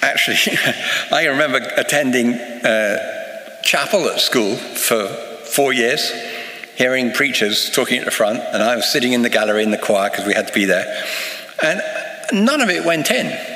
Actually, 0.01 0.57
I 1.11 1.25
remember 1.25 1.57
attending 1.77 2.33
uh, 2.33 3.61
chapel 3.63 4.07
at 4.07 4.19
school 4.19 4.55
for 4.55 5.07
four 5.07 5.73
years, 5.73 6.11
hearing 6.75 7.11
preachers 7.11 7.71
talking 7.71 7.99
at 7.99 8.05
the 8.05 8.11
front, 8.11 8.39
and 8.39 8.61
I 8.61 8.75
was 8.75 8.91
sitting 8.91 9.13
in 9.13 9.21
the 9.21 9.29
gallery 9.29 9.63
in 9.63 9.71
the 9.71 9.77
choir 9.77 10.09
because 10.09 10.27
we 10.27 10.33
had 10.33 10.47
to 10.47 10.53
be 10.53 10.65
there. 10.65 11.03
And 11.63 11.81
none 12.45 12.61
of 12.61 12.69
it 12.69 12.85
went 12.85 13.09
in. 13.09 13.54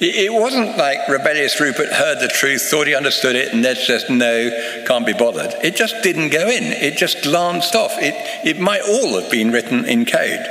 It 0.00 0.32
wasn't 0.32 0.76
like 0.76 1.08
rebellious 1.08 1.60
Rupert 1.60 1.92
heard 1.92 2.18
the 2.18 2.26
truth, 2.26 2.62
thought 2.62 2.88
he 2.88 2.96
understood 2.96 3.36
it, 3.36 3.52
and 3.52 3.64
then 3.64 3.76
just 3.76 4.10
no, 4.10 4.82
can't 4.86 5.06
be 5.06 5.12
bothered. 5.12 5.54
It 5.62 5.76
just 5.76 6.02
didn't 6.02 6.30
go 6.30 6.48
in. 6.48 6.64
It 6.64 6.96
just 6.96 7.22
glanced 7.22 7.76
off. 7.76 7.92
It, 7.98 8.14
it 8.44 8.60
might 8.60 8.82
all 8.82 9.20
have 9.20 9.30
been 9.30 9.52
written 9.52 9.84
in 9.84 10.04
code. 10.04 10.44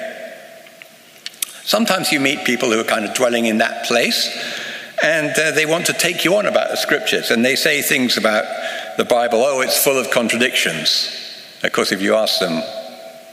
Sometimes 1.65 2.12
you 2.12 2.21
meet 2.21 2.45
people 2.45 2.71
who 2.71 2.79
are 2.79 2.85
kind 2.85 3.03
of 3.03 3.13
dwelling 3.15 3.45
in 3.45 3.57
that 3.57 3.85
place, 3.85 4.29
and 5.03 5.38
uh, 5.38 5.51
they 5.51 5.65
want 5.65 5.88
to 5.88 5.93
take 5.93 6.23
you 6.23 6.35
on 6.35 6.45
about 6.45 6.69
the 6.69 6.77
scriptures, 6.77 7.29
and 7.29 7.43
they 7.43 7.57
say 7.57 7.81
things 7.81 8.15
about 8.15 8.45
the 8.95 9.05
Bible, 9.05 9.39
oh, 9.39 9.59
it's 9.59 9.83
full 9.83 9.97
of 9.97 10.09
contradictions. 10.09 11.09
Of 11.63 11.73
course, 11.73 11.91
if 11.91 12.01
you 12.01 12.15
ask 12.15 12.39
them 12.39 12.62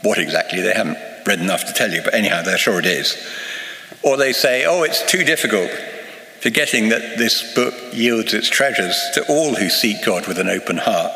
what 0.01 0.17
exactly, 0.17 0.61
they 0.61 0.73
haven't 0.73 0.97
read 1.25 1.39
enough 1.39 1.65
to 1.67 1.73
tell 1.73 1.91
you, 1.91 2.01
but 2.01 2.13
anyhow, 2.13 2.41
they're 2.41 2.57
sure 2.57 2.79
it 2.79 2.85
is. 2.85 3.15
Or 4.03 4.17
they 4.17 4.33
say, 4.33 4.65
oh, 4.65 4.83
it's 4.83 5.09
too 5.09 5.23
difficult 5.23 5.69
forgetting 6.41 6.89
that 6.89 7.19
this 7.19 7.53
book 7.53 7.73
yields 7.93 8.33
its 8.33 8.49
treasures 8.49 8.99
to 9.13 9.25
all 9.27 9.53
who 9.53 9.69
seek 9.69 10.03
God 10.03 10.27
with 10.27 10.39
an 10.39 10.49
open 10.49 10.77
heart, 10.77 11.11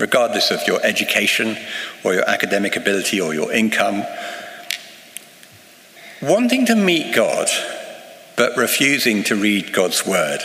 regardless 0.00 0.50
of 0.50 0.66
your 0.66 0.84
education 0.84 1.56
or 2.02 2.12
your 2.12 2.28
academic 2.28 2.76
ability 2.76 3.20
or 3.20 3.32
your 3.32 3.52
income. 3.52 4.04
Wanting 6.20 6.66
to 6.66 6.74
meet 6.74 7.14
God, 7.14 7.48
but 8.36 8.56
refusing 8.56 9.22
to 9.24 9.36
read 9.36 9.72
God's 9.72 10.04
word 10.04 10.40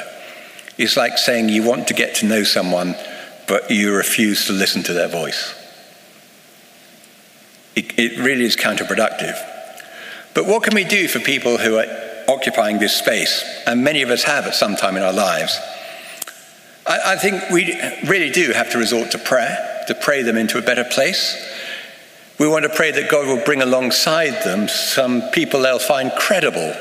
is 0.78 0.96
like 0.96 1.18
saying 1.18 1.50
you 1.50 1.64
want 1.64 1.88
to 1.88 1.94
get 1.96 2.16
to 2.16 2.28
know 2.28 2.44
someone, 2.44 2.96
but 3.48 3.72
you 3.72 3.96
refuse 3.96 4.46
to 4.46 4.54
listen 4.54 4.84
to 4.84 4.94
their 4.94 5.08
voice. 5.08 5.56
It, 7.76 7.98
it 7.98 8.20
really 8.20 8.46
is 8.46 8.56
counterproductive. 8.56 9.38
But 10.36 10.46
what 10.46 10.64
can 10.64 10.76
we 10.76 10.84
do 10.84 11.08
for 11.08 11.20
people 11.20 11.58
who 11.58 11.78
are 11.78 12.09
occupying 12.30 12.80
this 12.80 12.96
space, 12.96 13.44
and 13.66 13.84
many 13.84 14.02
of 14.02 14.10
us 14.10 14.24
have 14.24 14.46
at 14.46 14.56
some 14.56 14.76
time 14.76 14.96
in 14.96 15.04
our 15.04 15.14
lives. 15.14 15.60
I, 16.86 17.14
I 17.14 17.16
think 17.18 17.50
we 17.50 17.80
really 18.08 18.30
do 18.30 18.52
have 18.52 18.72
to 18.72 18.78
resort 18.78 19.12
to 19.12 19.18
prayer, 19.18 19.84
to 19.88 19.96
pray 19.96 20.22
them 20.22 20.38
into 20.38 20.58
a 20.58 20.62
better 20.62 20.84
place. 20.84 21.36
We 22.40 22.48
want 22.48 22.64
to 22.64 22.70
pray 22.70 22.92
that 22.92 23.12
God 23.12 23.28
will 23.28 23.44
bring 23.44 23.62
alongside 23.62 24.44
them 24.44 24.70
some 24.70 25.24
people 25.32 25.62
they'll 25.62 25.80
find 25.80 26.12
credible 26.18 26.74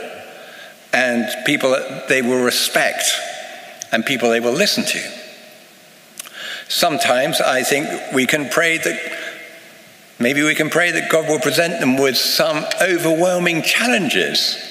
and 0.92 1.26
people 1.44 1.76
they 2.08 2.22
will 2.22 2.42
respect 2.44 3.04
and 3.90 4.06
people 4.06 4.30
they 4.30 4.40
will 4.40 4.52
listen 4.52 4.84
to. 4.84 5.12
Sometimes 6.68 7.40
I 7.40 7.62
think 7.62 7.88
we 8.12 8.26
can 8.26 8.50
pray 8.50 8.78
that 8.78 9.18
maybe 10.18 10.42
we 10.42 10.54
can 10.54 10.70
pray 10.70 10.90
that 10.92 11.10
God 11.10 11.28
will 11.28 11.40
present 11.40 11.80
them 11.80 11.96
with 11.96 12.16
some 12.16 12.64
overwhelming 12.80 13.62
challenges 13.62 14.67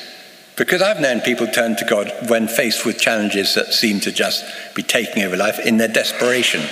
because 0.57 0.81
I've 0.81 0.99
known 0.99 1.21
people 1.21 1.47
turn 1.47 1.75
to 1.77 1.85
God 1.85 2.11
when 2.29 2.47
faced 2.47 2.85
with 2.85 2.99
challenges 2.99 3.53
that 3.53 3.73
seem 3.73 3.99
to 4.01 4.11
just 4.11 4.43
be 4.75 4.83
taking 4.83 5.23
over 5.23 5.37
life 5.37 5.59
in 5.65 5.77
their 5.77 5.87
desperation. 5.87 6.63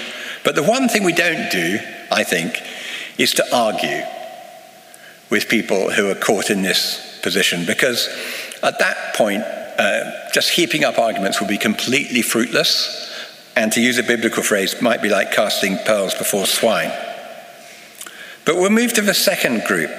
But 0.43 0.55
the 0.55 0.63
one 0.63 0.89
thing 0.89 1.03
we 1.03 1.13
don't 1.13 1.51
do, 1.51 1.79
I 2.11 2.23
think, 2.23 2.59
is 3.17 3.33
to 3.35 3.55
argue 3.55 4.01
with 5.29 5.47
people 5.47 5.91
who 5.91 6.09
are 6.09 6.15
caught 6.15 6.49
in 6.49 6.63
this 6.63 7.19
position 7.21 7.65
because 7.65 8.07
at 8.63 8.79
that 8.79 9.15
point, 9.15 9.43
uh, 9.43 10.29
just 10.33 10.49
heaping 10.49 10.83
up 10.83 10.97
arguments 10.97 11.39
will 11.39 11.47
be 11.47 11.57
completely 11.57 12.21
fruitless 12.21 13.11
and 13.55 13.71
to 13.71 13.81
use 13.81 13.97
a 13.97 14.03
biblical 14.03 14.43
phrase, 14.43 14.81
might 14.81 15.01
be 15.01 15.09
like 15.09 15.31
casting 15.31 15.77
pearls 15.79 16.13
before 16.15 16.45
swine. 16.45 16.91
But 18.45 18.55
we'll 18.55 18.69
move 18.69 18.93
to 18.93 19.01
the 19.01 19.13
second 19.13 19.63
group, 19.63 19.91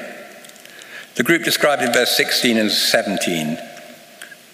the 1.15 1.23
group 1.23 1.45
described 1.45 1.83
in 1.83 1.93
verse 1.93 2.17
16 2.17 2.59
and 2.59 2.71
17. 2.71 3.59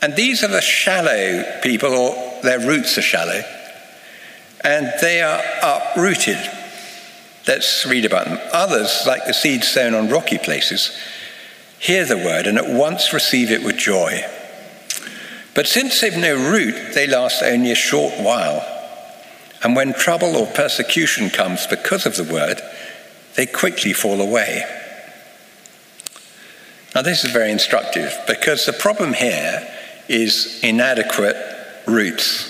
And 0.02 0.16
these 0.16 0.42
are 0.42 0.48
the 0.48 0.60
shallow 0.60 1.60
people, 1.62 1.92
or 1.94 2.42
their 2.42 2.58
roots 2.58 2.98
are 2.98 3.02
shallow, 3.02 3.42
and 4.64 4.92
they 5.00 5.22
are 5.22 5.40
uprooted. 5.62 6.38
Let's 7.46 7.86
read 7.86 8.04
about 8.04 8.26
them. 8.26 8.38
Others, 8.52 9.04
like 9.06 9.24
the 9.26 9.32
seed 9.32 9.62
sown 9.62 9.94
on 9.94 10.08
rocky 10.08 10.38
places, 10.38 10.98
hear 11.78 12.04
the 12.04 12.16
word 12.16 12.46
and 12.46 12.58
at 12.58 12.68
once 12.68 13.12
receive 13.12 13.50
it 13.52 13.64
with 13.64 13.76
joy. 13.76 14.24
But 15.54 15.66
since 15.68 16.00
they've 16.00 16.16
no 16.16 16.34
root, 16.34 16.94
they 16.94 17.06
last 17.06 17.42
only 17.42 17.70
a 17.70 17.76
short 17.76 18.14
while. 18.18 18.66
And 19.62 19.76
when 19.76 19.92
trouble 19.92 20.36
or 20.36 20.46
persecution 20.48 21.30
comes 21.30 21.66
because 21.66 22.06
of 22.06 22.16
the 22.16 22.24
word, 22.24 22.60
they 23.36 23.46
quickly 23.46 23.92
fall 23.92 24.20
away. 24.20 24.64
Now, 26.94 27.02
this 27.02 27.24
is 27.24 27.30
very 27.32 27.50
instructive 27.50 28.12
because 28.26 28.66
the 28.66 28.72
problem 28.72 29.14
here 29.14 29.68
is 30.12 30.60
inadequate 30.62 31.36
roots. 31.86 32.48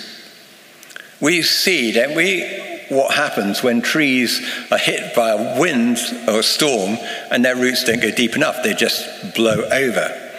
We 1.21 1.41
see, 1.41 1.93
don't 1.93 2.15
we, 2.15 2.41
what 2.89 3.15
happens 3.15 3.63
when 3.63 3.81
trees 3.81 4.41
are 4.71 4.77
hit 4.77 5.15
by 5.15 5.29
a 5.29 5.59
wind 5.59 5.97
or 6.27 6.39
a 6.39 6.43
storm 6.43 6.97
and 7.31 7.43
their 7.43 7.55
roots 7.55 7.83
don't 7.85 8.01
go 8.01 8.11
deep 8.11 8.35
enough, 8.35 8.61
they 8.63 8.73
just 8.73 9.33
blow 9.35 9.63
over. 9.71 10.31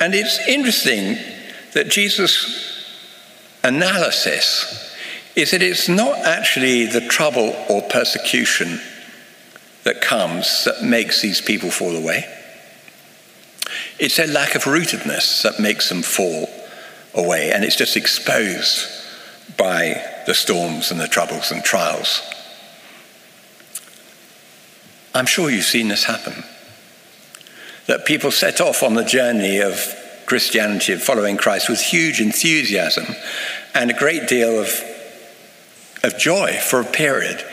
And 0.00 0.14
it's 0.14 0.38
interesting 0.48 1.18
that 1.74 1.88
Jesus' 1.88 2.86
analysis 3.62 4.96
is 5.36 5.52
that 5.52 5.62
it's 5.62 5.88
not 5.88 6.18
actually 6.18 6.86
the 6.86 7.00
trouble 7.00 7.54
or 7.68 7.82
persecution 7.82 8.80
that 9.84 10.00
comes 10.00 10.64
that 10.64 10.82
makes 10.82 11.20
these 11.22 11.40
people 11.40 11.70
fall 11.70 11.96
away. 11.96 12.24
It's 13.98 14.18
a 14.18 14.26
lack 14.26 14.54
of 14.54 14.64
rootedness 14.64 15.42
that 15.42 15.60
makes 15.60 15.88
them 15.88 16.02
fall 16.02 16.48
away, 17.14 17.52
and 17.52 17.64
it's 17.64 17.76
just 17.76 17.96
exposed 17.96 18.86
by 19.56 20.02
the 20.26 20.34
storms 20.34 20.90
and 20.90 21.00
the 21.00 21.08
troubles 21.08 21.50
and 21.50 21.62
trials. 21.62 22.22
I'm 25.14 25.26
sure 25.26 25.50
you've 25.50 25.64
seen 25.64 25.88
this 25.88 26.04
happen. 26.04 26.44
That 27.86 28.06
people 28.06 28.30
set 28.30 28.60
off 28.60 28.82
on 28.82 28.94
the 28.94 29.04
journey 29.04 29.58
of 29.58 29.94
Christianity, 30.26 30.94
of 30.94 31.02
following 31.02 31.36
Christ, 31.36 31.68
with 31.68 31.80
huge 31.80 32.20
enthusiasm 32.20 33.06
and 33.74 33.90
a 33.90 33.94
great 33.94 34.28
deal 34.28 34.58
of, 34.58 34.82
of 36.02 36.18
joy 36.18 36.58
for 36.62 36.80
a 36.80 36.84
period. 36.84 37.44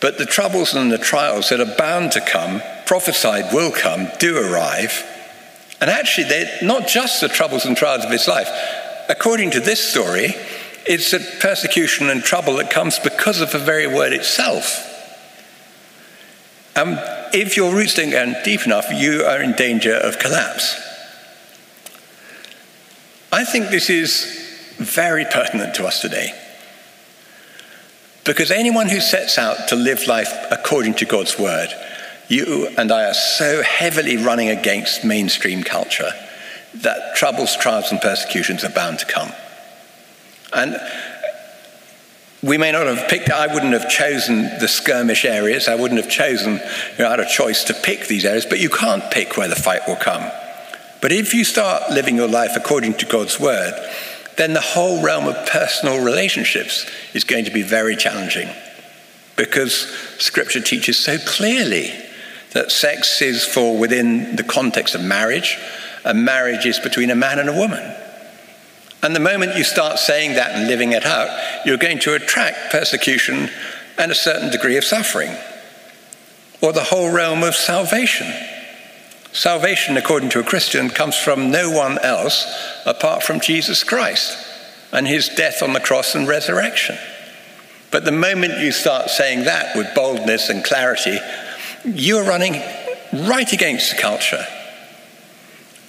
But 0.00 0.18
the 0.18 0.26
troubles 0.26 0.74
and 0.74 0.92
the 0.92 0.98
trials 0.98 1.48
that 1.48 1.60
are 1.60 1.76
bound 1.76 2.12
to 2.12 2.20
come, 2.20 2.60
prophesied 2.84 3.54
will 3.54 3.70
come, 3.70 4.08
do 4.18 4.36
arrive. 4.36 5.04
And 5.80 5.90
actually, 5.90 6.28
they're 6.28 6.62
not 6.62 6.88
just 6.88 7.20
the 7.20 7.28
troubles 7.28 7.64
and 7.64 7.76
trials 7.76 8.04
of 8.04 8.10
his 8.10 8.26
life. 8.26 8.48
According 9.08 9.50
to 9.52 9.60
this 9.60 9.80
story, 9.80 10.34
it's 10.86 11.10
the 11.10 11.18
persecution 11.40 12.08
and 12.08 12.22
trouble 12.22 12.56
that 12.56 12.70
comes 12.70 12.98
because 12.98 13.40
of 13.40 13.52
the 13.52 13.58
very 13.58 13.86
word 13.86 14.12
itself. 14.12 14.92
And 16.74 16.98
if 17.34 17.56
your 17.56 17.74
roots 17.74 17.94
don't 17.94 18.10
go 18.10 18.34
deep 18.44 18.66
enough, 18.66 18.86
you 18.92 19.24
are 19.24 19.42
in 19.42 19.52
danger 19.52 19.94
of 19.94 20.18
collapse. 20.18 20.80
I 23.32 23.44
think 23.44 23.68
this 23.68 23.90
is 23.90 24.76
very 24.78 25.24
pertinent 25.24 25.74
to 25.76 25.86
us 25.86 26.00
today. 26.00 26.32
Because 28.24 28.50
anyone 28.50 28.88
who 28.88 29.00
sets 29.00 29.38
out 29.38 29.68
to 29.68 29.76
live 29.76 30.06
life 30.06 30.32
according 30.50 30.94
to 30.94 31.04
God's 31.04 31.38
word, 31.38 31.68
you 32.28 32.68
and 32.76 32.90
I 32.90 33.04
are 33.04 33.14
so 33.14 33.62
heavily 33.62 34.16
running 34.16 34.48
against 34.48 35.04
mainstream 35.04 35.62
culture 35.62 36.12
that 36.74 37.16
troubles, 37.16 37.56
trials, 37.56 37.90
and 37.90 38.00
persecutions 38.00 38.64
are 38.64 38.70
bound 38.70 38.98
to 38.98 39.06
come. 39.06 39.32
And 40.52 40.76
we 42.42 42.58
may 42.58 42.72
not 42.72 42.86
have 42.86 43.08
picked, 43.08 43.30
I 43.30 43.52
wouldn't 43.52 43.72
have 43.72 43.88
chosen 43.88 44.42
the 44.58 44.68
skirmish 44.68 45.24
areas, 45.24 45.68
I 45.68 45.74
wouldn't 45.74 46.00
have 46.00 46.10
chosen, 46.10 46.54
you 46.54 46.98
know, 46.98 47.08
I 47.08 47.10
had 47.10 47.20
a 47.20 47.28
choice 47.28 47.64
to 47.64 47.74
pick 47.74 48.06
these 48.06 48.24
areas, 48.24 48.46
but 48.46 48.60
you 48.60 48.70
can't 48.70 49.10
pick 49.10 49.36
where 49.36 49.48
the 49.48 49.56
fight 49.56 49.82
will 49.86 49.96
come. 49.96 50.30
But 51.00 51.12
if 51.12 51.34
you 51.34 51.44
start 51.44 51.90
living 51.90 52.16
your 52.16 52.28
life 52.28 52.52
according 52.56 52.94
to 52.94 53.06
God's 53.06 53.38
word, 53.38 53.74
then 54.36 54.52
the 54.52 54.60
whole 54.60 55.02
realm 55.02 55.26
of 55.26 55.46
personal 55.46 56.04
relationships 56.04 56.86
is 57.14 57.24
going 57.24 57.46
to 57.46 57.50
be 57.50 57.62
very 57.62 57.96
challenging 57.96 58.48
because 59.36 59.88
Scripture 60.18 60.60
teaches 60.60 60.98
so 60.98 61.18
clearly 61.18 61.92
that 62.56 62.72
sex 62.72 63.20
is 63.20 63.44
for 63.44 63.76
within 63.76 64.34
the 64.34 64.42
context 64.42 64.94
of 64.94 65.04
marriage, 65.04 65.58
and 66.06 66.24
marriage 66.24 66.64
is 66.64 66.78
between 66.78 67.10
a 67.10 67.14
man 67.14 67.38
and 67.38 67.50
a 67.50 67.52
woman. 67.52 67.94
And 69.02 69.14
the 69.14 69.20
moment 69.20 69.56
you 69.56 69.62
start 69.62 69.98
saying 69.98 70.36
that 70.36 70.52
and 70.52 70.66
living 70.66 70.92
it 70.92 71.04
out, 71.04 71.28
you're 71.66 71.76
going 71.76 71.98
to 71.98 72.14
attract 72.14 72.72
persecution 72.72 73.50
and 73.98 74.10
a 74.10 74.14
certain 74.14 74.50
degree 74.50 74.78
of 74.78 74.84
suffering. 74.84 75.36
Or 76.62 76.72
the 76.72 76.84
whole 76.84 77.12
realm 77.12 77.42
of 77.42 77.54
salvation. 77.54 78.32
Salvation, 79.32 79.98
according 79.98 80.30
to 80.30 80.40
a 80.40 80.42
Christian, 80.42 80.88
comes 80.88 81.14
from 81.14 81.50
no 81.50 81.70
one 81.70 81.98
else 81.98 82.46
apart 82.86 83.22
from 83.22 83.38
Jesus 83.38 83.84
Christ 83.84 84.34
and 84.92 85.06
his 85.06 85.28
death 85.28 85.62
on 85.62 85.74
the 85.74 85.80
cross 85.80 86.14
and 86.14 86.26
resurrection. 86.26 86.96
But 87.90 88.06
the 88.06 88.12
moment 88.12 88.60
you 88.60 88.72
start 88.72 89.10
saying 89.10 89.44
that 89.44 89.76
with 89.76 89.94
boldness 89.94 90.48
and 90.48 90.64
clarity, 90.64 91.18
you're 91.86 92.24
running 92.24 92.60
right 93.12 93.52
against 93.52 93.94
the 93.94 94.02
culture. 94.02 94.44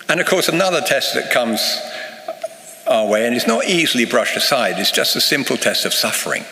And 0.10 0.20
of 0.20 0.28
course, 0.28 0.48
another 0.48 0.82
test 0.82 1.14
that 1.16 1.32
comes 1.32 1.62
our 2.88 3.08
way, 3.08 3.26
and 3.26 3.36
it's 3.36 3.48
not 3.48 3.66
easily 3.66 4.06
brushed 4.06 4.38
aside, 4.38 4.80
it's 4.80 4.92
just 4.92 5.16
a 5.16 5.22
simple 5.22 5.58
test 5.58 5.86
of 5.86 5.94
suffering. 5.94 6.46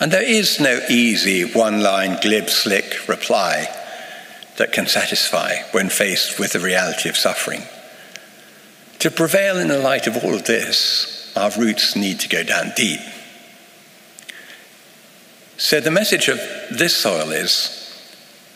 And 0.00 0.10
there 0.10 0.22
is 0.22 0.58
no 0.58 0.80
easy 0.88 1.42
one 1.42 1.82
line, 1.82 2.18
glib, 2.20 2.48
slick 2.48 3.08
reply 3.08 3.66
that 4.56 4.72
can 4.72 4.86
satisfy 4.86 5.56
when 5.72 5.88
faced 5.88 6.38
with 6.38 6.52
the 6.52 6.60
reality 6.60 7.08
of 7.08 7.16
suffering. 7.16 7.62
To 9.00 9.10
prevail 9.10 9.58
in 9.58 9.68
the 9.68 9.78
light 9.78 10.06
of 10.06 10.16
all 10.24 10.34
of 10.34 10.44
this, 10.44 11.32
our 11.36 11.50
roots 11.58 11.96
need 11.96 12.20
to 12.20 12.28
go 12.28 12.42
down 12.42 12.72
deep. 12.76 13.00
So, 15.62 15.78
the 15.78 15.92
message 15.92 16.26
of 16.26 16.40
this 16.72 16.96
soil 16.96 17.30
is 17.30 17.88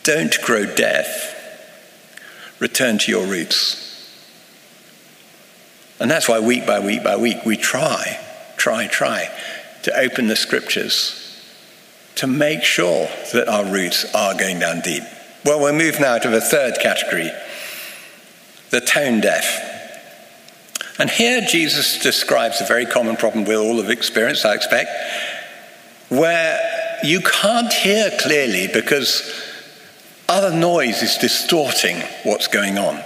don't 0.03 0.37
grow 0.41 0.65
deaf, 0.65 1.79
return 2.59 2.97
to 2.97 3.09
your 3.09 3.25
roots. 3.25 4.13
And 6.01 6.11
that's 6.11 6.27
why, 6.27 6.41
week 6.41 6.67
by 6.67 6.81
week 6.81 7.05
by 7.05 7.15
week, 7.15 7.45
we 7.45 7.55
try, 7.55 8.19
try, 8.57 8.87
try 8.87 9.29
to 9.83 9.97
open 9.97 10.27
the 10.27 10.35
scriptures 10.35 11.41
to 12.15 12.27
make 12.27 12.63
sure 12.63 13.07
that 13.31 13.47
our 13.47 13.63
roots 13.63 14.13
are 14.13 14.37
going 14.37 14.59
down 14.59 14.81
deep. 14.81 15.03
Well, 15.45 15.61
we'll 15.61 15.71
move 15.71 16.01
now 16.01 16.17
to 16.17 16.29
the 16.29 16.41
third 16.41 16.77
category 16.81 17.31
the 18.69 18.81
tone 18.81 19.21
deaf. 19.21 19.45
And 20.99 21.09
here 21.09 21.39
Jesus 21.39 21.99
describes 21.99 22.59
a 22.59 22.65
very 22.65 22.85
common 22.85 23.15
problem 23.15 23.45
we 23.45 23.55
all 23.55 23.77
have 23.77 23.89
experienced, 23.89 24.45
I 24.45 24.55
expect, 24.55 24.89
where 26.09 26.77
you 27.03 27.21
can't 27.21 27.71
hear 27.71 28.11
clearly 28.19 28.67
because 28.67 29.21
other 30.29 30.55
noise 30.55 31.01
is 31.01 31.17
distorting 31.17 32.01
what's 32.23 32.47
going 32.47 32.77
on. 32.77 33.01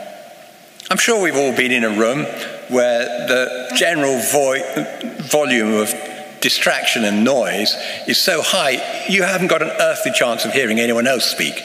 I'm 0.89 0.97
sure 0.97 1.21
we've 1.21 1.35
all 1.35 1.55
been 1.55 1.71
in 1.71 1.83
a 1.83 1.89
room 1.89 2.25
where 2.69 3.27
the 3.27 3.71
general 3.75 4.19
vo- 4.31 5.17
volume 5.29 5.73
of 5.73 5.93
distraction 6.41 7.05
and 7.05 7.23
noise 7.23 7.75
is 8.07 8.17
so 8.17 8.41
high, 8.41 9.05
you 9.07 9.23
haven't 9.23 9.47
got 9.47 9.61
an 9.61 9.69
earthly 9.79 10.11
chance 10.11 10.43
of 10.43 10.51
hearing 10.51 10.79
anyone 10.79 11.07
else 11.07 11.25
speak. 11.25 11.63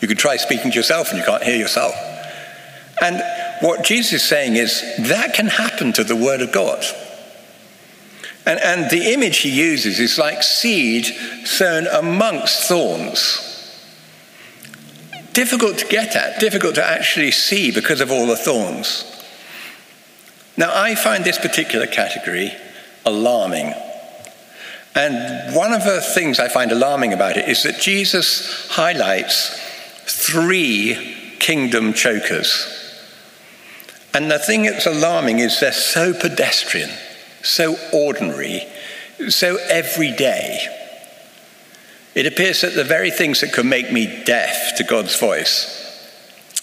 You 0.00 0.08
can 0.08 0.16
try 0.16 0.36
speaking 0.36 0.70
to 0.70 0.76
yourself 0.76 1.10
and 1.10 1.18
you 1.18 1.24
can't 1.24 1.42
hear 1.42 1.56
yourself. 1.56 1.94
And 3.00 3.22
what 3.60 3.84
Jesus 3.84 4.14
is 4.14 4.22
saying 4.22 4.56
is 4.56 4.82
that 5.08 5.34
can 5.34 5.46
happen 5.46 5.92
to 5.94 6.04
the 6.04 6.16
Word 6.16 6.40
of 6.40 6.52
God. 6.52 6.84
And, 8.46 8.60
and 8.60 8.90
the 8.90 9.12
image 9.12 9.38
he 9.38 9.50
uses 9.50 10.00
is 10.00 10.18
like 10.18 10.42
seed 10.42 11.06
sown 11.46 11.86
amongst 11.86 12.68
thorns. 12.68 13.50
Difficult 15.32 15.78
to 15.78 15.86
get 15.86 16.14
at, 16.14 16.38
difficult 16.38 16.74
to 16.76 16.84
actually 16.84 17.30
see 17.30 17.70
because 17.70 18.00
of 18.00 18.10
all 18.10 18.26
the 18.26 18.36
thorns. 18.36 19.10
Now, 20.56 20.70
I 20.72 20.94
find 20.94 21.24
this 21.24 21.38
particular 21.38 21.86
category 21.86 22.52
alarming. 23.04 23.74
And 24.94 25.54
one 25.56 25.72
of 25.72 25.84
the 25.84 26.00
things 26.00 26.38
I 26.38 26.48
find 26.48 26.70
alarming 26.70 27.12
about 27.12 27.36
it 27.36 27.48
is 27.48 27.64
that 27.64 27.80
Jesus 27.80 28.68
highlights 28.70 29.58
three 30.04 31.34
kingdom 31.40 31.92
chokers. 31.92 32.70
And 34.12 34.30
the 34.30 34.38
thing 34.38 34.62
that's 34.62 34.86
alarming 34.86 35.40
is 35.40 35.58
they're 35.58 35.72
so 35.72 36.14
pedestrian. 36.14 36.90
So 37.44 37.76
ordinary, 37.92 38.66
so 39.28 39.56
everyday. 39.68 40.66
It 42.14 42.26
appears 42.26 42.60
that 42.62 42.74
the 42.74 42.84
very 42.84 43.10
things 43.10 43.40
that 43.40 43.52
could 43.52 43.66
make 43.66 43.92
me 43.92 44.22
deaf 44.24 44.76
to 44.76 44.84
God's 44.84 45.18
voice, 45.18 45.80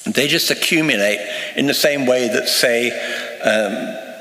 they 0.06 0.28
just 0.28 0.50
accumulate 0.50 1.20
in 1.56 1.68
the 1.68 1.74
same 1.74 2.06
way 2.06 2.28
that, 2.28 2.48
say, 2.48 2.92
um, 3.42 4.12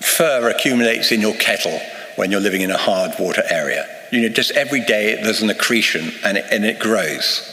fur 0.00 0.50
accumulates 0.50 1.12
in 1.12 1.20
your 1.20 1.34
kettle 1.34 1.80
when 2.16 2.30
you're 2.30 2.40
living 2.40 2.60
in 2.60 2.70
a 2.70 2.76
hard 2.76 3.12
water 3.18 3.42
area. 3.50 3.88
You 4.12 4.22
know, 4.22 4.28
just 4.28 4.52
every 4.52 4.84
day 4.84 5.20
there's 5.22 5.42
an 5.42 5.50
accretion 5.50 6.12
and 6.24 6.38
it, 6.38 6.44
and 6.50 6.64
it 6.64 6.78
grows. 6.78 7.52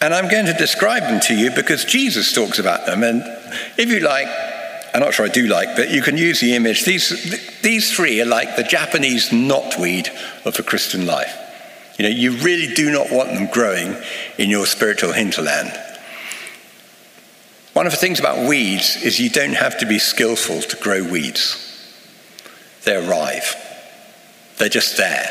And 0.00 0.12
I'm 0.12 0.28
going 0.28 0.46
to 0.46 0.52
describe 0.52 1.04
them 1.04 1.20
to 1.28 1.34
you 1.34 1.50
because 1.50 1.84
Jesus 1.84 2.34
talks 2.34 2.58
about 2.58 2.84
them. 2.84 3.02
And 3.02 3.22
if 3.78 3.88
you 3.88 4.00
like, 4.00 4.28
I'm 4.94 5.00
not 5.00 5.12
sure 5.12 5.26
I 5.26 5.28
do 5.28 5.48
like, 5.48 5.74
but 5.74 5.90
you 5.90 6.02
can 6.02 6.16
use 6.16 6.38
the 6.40 6.54
image. 6.54 6.84
These, 6.84 7.60
these 7.62 7.92
three 7.92 8.20
are 8.22 8.26
like 8.26 8.54
the 8.54 8.62
Japanese 8.62 9.30
knotweed 9.30 10.08
of 10.46 10.56
a 10.56 10.62
Christian 10.62 11.04
life. 11.04 11.36
You 11.98 12.04
know, 12.04 12.10
you 12.10 12.30
really 12.38 12.72
do 12.74 12.92
not 12.92 13.10
want 13.10 13.30
them 13.30 13.48
growing 13.50 13.96
in 14.38 14.50
your 14.50 14.66
spiritual 14.66 15.12
hinterland. 15.12 15.72
One 17.72 17.86
of 17.86 17.92
the 17.92 17.98
things 17.98 18.20
about 18.20 18.48
weeds 18.48 19.02
is 19.02 19.18
you 19.18 19.30
don't 19.30 19.54
have 19.54 19.78
to 19.78 19.86
be 19.86 19.98
skillful 19.98 20.62
to 20.62 20.76
grow 20.76 21.02
weeds. 21.02 21.60
They 22.84 22.94
arrive. 22.94 23.56
They're 24.58 24.68
just 24.68 24.96
there. 24.96 25.28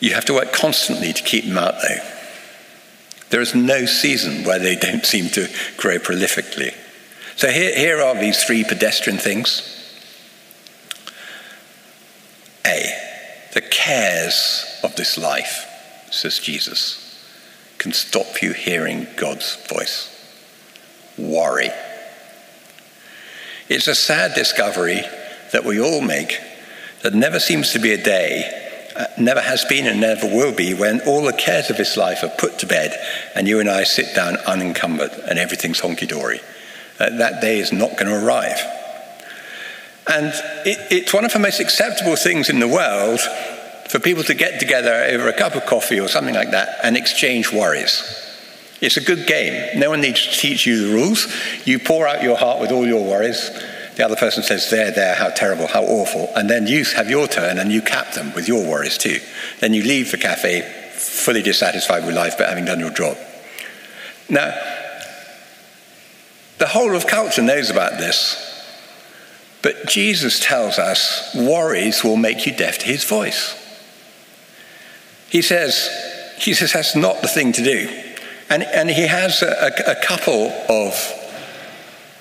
You 0.00 0.12
have 0.12 0.26
to 0.26 0.34
work 0.34 0.52
constantly 0.52 1.14
to 1.14 1.22
keep 1.22 1.46
them 1.46 1.56
out, 1.56 1.76
though. 1.80 2.04
There 3.30 3.40
is 3.40 3.54
no 3.54 3.86
season 3.86 4.44
where 4.44 4.58
they 4.58 4.76
don't 4.76 5.06
seem 5.06 5.30
to 5.30 5.48
grow 5.78 5.96
prolifically. 5.96 6.74
So 7.36 7.48
here, 7.48 7.74
here 7.74 8.00
are 8.00 8.14
these 8.14 8.44
three 8.44 8.64
pedestrian 8.64 9.18
things. 9.18 9.78
A, 12.64 13.48
the 13.54 13.60
cares 13.60 14.80
of 14.84 14.94
this 14.96 15.18
life, 15.18 15.66
says 16.10 16.38
Jesus, 16.38 16.98
can 17.78 17.92
stop 17.92 18.42
you 18.42 18.52
hearing 18.52 19.06
God's 19.16 19.56
voice. 19.66 20.08
Worry. 21.18 21.70
It's 23.68 23.88
a 23.88 23.94
sad 23.94 24.34
discovery 24.34 25.02
that 25.52 25.64
we 25.64 25.80
all 25.80 26.00
make 26.00 26.38
that 27.02 27.14
never 27.14 27.40
seems 27.40 27.72
to 27.72 27.78
be 27.78 27.92
a 27.92 28.02
day, 28.02 28.90
uh, 28.94 29.06
never 29.18 29.40
has 29.40 29.64
been 29.64 29.86
and 29.86 30.00
never 30.00 30.26
will 30.26 30.54
be, 30.54 30.74
when 30.74 31.00
all 31.06 31.22
the 31.22 31.32
cares 31.32 31.70
of 31.70 31.76
this 31.76 31.96
life 31.96 32.22
are 32.22 32.32
put 32.38 32.58
to 32.60 32.66
bed 32.66 32.96
and 33.34 33.48
you 33.48 33.58
and 33.58 33.68
I 33.68 33.82
sit 33.82 34.14
down 34.14 34.36
unencumbered 34.36 35.12
and 35.28 35.38
everything's 35.38 35.80
honky 35.80 36.06
dory 36.06 36.40
uh, 37.02 37.10
that 37.18 37.40
day 37.40 37.58
is 37.58 37.72
not 37.72 37.90
going 37.96 38.06
to 38.06 38.24
arrive. 38.24 38.60
And 40.06 40.26
it, 40.64 40.78
it's 40.90 41.12
one 41.12 41.24
of 41.24 41.32
the 41.32 41.38
most 41.38 41.60
acceptable 41.60 42.16
things 42.16 42.48
in 42.48 42.60
the 42.60 42.68
world 42.68 43.20
for 43.88 43.98
people 43.98 44.22
to 44.24 44.34
get 44.34 44.60
together 44.60 44.92
over 45.10 45.28
a 45.28 45.32
cup 45.32 45.54
of 45.54 45.66
coffee 45.66 46.00
or 46.00 46.08
something 46.08 46.34
like 46.34 46.52
that 46.52 46.78
and 46.82 46.96
exchange 46.96 47.52
worries. 47.52 48.02
It's 48.80 48.96
a 48.96 49.00
good 49.00 49.26
game. 49.26 49.78
No 49.78 49.90
one 49.90 50.00
needs 50.00 50.26
to 50.26 50.32
teach 50.32 50.66
you 50.66 50.88
the 50.88 50.94
rules. 50.94 51.32
You 51.64 51.78
pour 51.78 52.06
out 52.06 52.22
your 52.22 52.36
heart 52.36 52.60
with 52.60 52.72
all 52.72 52.86
your 52.86 53.04
worries. 53.04 53.50
The 53.96 54.04
other 54.04 54.16
person 54.16 54.42
says, 54.42 54.70
There, 54.70 54.90
there, 54.90 55.14
how 55.14 55.30
terrible, 55.30 55.66
how 55.66 55.82
awful. 55.82 56.30
And 56.34 56.48
then 56.48 56.66
you 56.66 56.84
have 56.84 57.10
your 57.10 57.28
turn 57.28 57.58
and 57.58 57.70
you 57.70 57.82
cap 57.82 58.14
them 58.14 58.32
with 58.34 58.48
your 58.48 58.68
worries 58.68 58.98
too. 58.98 59.18
Then 59.60 59.74
you 59.74 59.82
leave 59.82 60.10
the 60.10 60.18
cafe 60.18 60.62
fully 60.92 61.42
dissatisfied 61.42 62.06
with 62.06 62.14
life 62.14 62.36
but 62.38 62.48
having 62.48 62.64
done 62.64 62.80
your 62.80 62.90
job. 62.90 63.16
Now, 64.28 64.50
the 66.62 66.68
whole 66.68 66.94
of 66.94 67.08
culture 67.08 67.42
knows 67.42 67.70
about 67.70 67.98
this. 67.98 68.38
But 69.62 69.88
Jesus 69.88 70.38
tells 70.38 70.78
us 70.78 71.34
worries 71.34 72.04
will 72.04 72.16
make 72.16 72.46
you 72.46 72.54
deaf 72.54 72.78
to 72.78 72.86
his 72.86 73.02
voice. 73.02 73.58
He 75.28 75.42
says, 75.42 75.90
he 76.38 76.54
says 76.54 76.72
that's 76.72 76.94
not 76.94 77.20
the 77.20 77.26
thing 77.26 77.50
to 77.54 77.64
do. 77.64 77.88
And, 78.48 78.62
and 78.62 78.88
he 78.88 79.08
has 79.08 79.42
a, 79.42 79.48
a, 79.48 79.90
a 79.90 80.04
couple 80.04 80.52
of, 80.68 80.94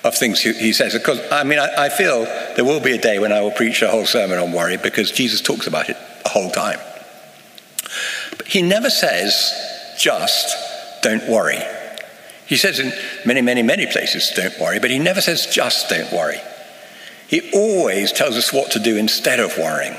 of 0.03 0.15
things 0.15 0.41
he, 0.41 0.53
he 0.53 0.73
says. 0.73 0.93
Because, 0.93 1.21
I 1.31 1.43
mean, 1.43 1.59
I, 1.59 1.85
I 1.85 1.89
feel 1.89 2.23
there 2.55 2.65
will 2.65 2.79
be 2.79 2.93
a 2.93 2.97
day 2.97 3.19
when 3.19 3.31
I 3.31 3.41
will 3.41 3.51
preach 3.51 3.83
a 3.83 3.91
whole 3.91 4.07
sermon 4.07 4.39
on 4.39 4.53
worry 4.53 4.77
because 4.77 5.11
Jesus 5.11 5.41
talks 5.41 5.67
about 5.67 5.87
it 5.87 5.97
the 6.23 6.29
whole 6.29 6.49
time. 6.49 6.79
But 8.35 8.47
he 8.47 8.63
never 8.63 8.89
says 8.89 9.93
just 9.99 10.55
don't 11.03 11.29
worry. 11.29 11.61
He 12.51 12.57
says 12.57 12.79
in 12.79 12.91
many, 13.25 13.41
many, 13.41 13.63
many 13.63 13.85
places, 13.85 14.29
don't 14.35 14.59
worry, 14.59 14.81
but 14.81 14.91
he 14.91 14.99
never 14.99 15.21
says 15.21 15.45
just 15.45 15.87
don't 15.87 16.11
worry. 16.11 16.41
He 17.29 17.49
always 17.53 18.11
tells 18.11 18.35
us 18.35 18.51
what 18.51 18.71
to 18.71 18.79
do 18.79 18.97
instead 18.97 19.39
of 19.39 19.57
worrying. 19.57 19.95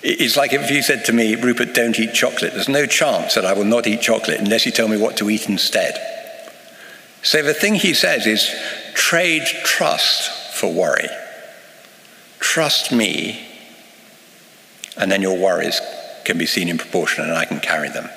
It's 0.00 0.36
like 0.36 0.52
if 0.52 0.70
you 0.70 0.80
said 0.80 1.06
to 1.06 1.12
me, 1.12 1.34
Rupert, 1.34 1.74
don't 1.74 1.98
eat 1.98 2.14
chocolate. 2.14 2.54
There's 2.54 2.68
no 2.68 2.86
chance 2.86 3.34
that 3.34 3.44
I 3.44 3.52
will 3.54 3.64
not 3.64 3.88
eat 3.88 4.00
chocolate 4.00 4.38
unless 4.38 4.64
you 4.64 4.70
tell 4.70 4.86
me 4.86 4.96
what 4.96 5.16
to 5.16 5.28
eat 5.28 5.48
instead. 5.48 6.00
So 7.24 7.42
the 7.42 7.52
thing 7.52 7.74
he 7.74 7.92
says 7.92 8.24
is 8.24 8.48
trade 8.94 9.44
trust 9.64 10.30
for 10.54 10.72
worry. 10.72 11.08
Trust 12.38 12.92
me, 12.92 13.44
and 14.96 15.10
then 15.10 15.20
your 15.20 15.36
worries 15.36 15.80
can 16.24 16.38
be 16.38 16.46
seen 16.46 16.68
in 16.68 16.78
proportion, 16.78 17.24
and 17.24 17.32
I 17.32 17.44
can 17.44 17.58
carry 17.58 17.88
them. 17.88 18.08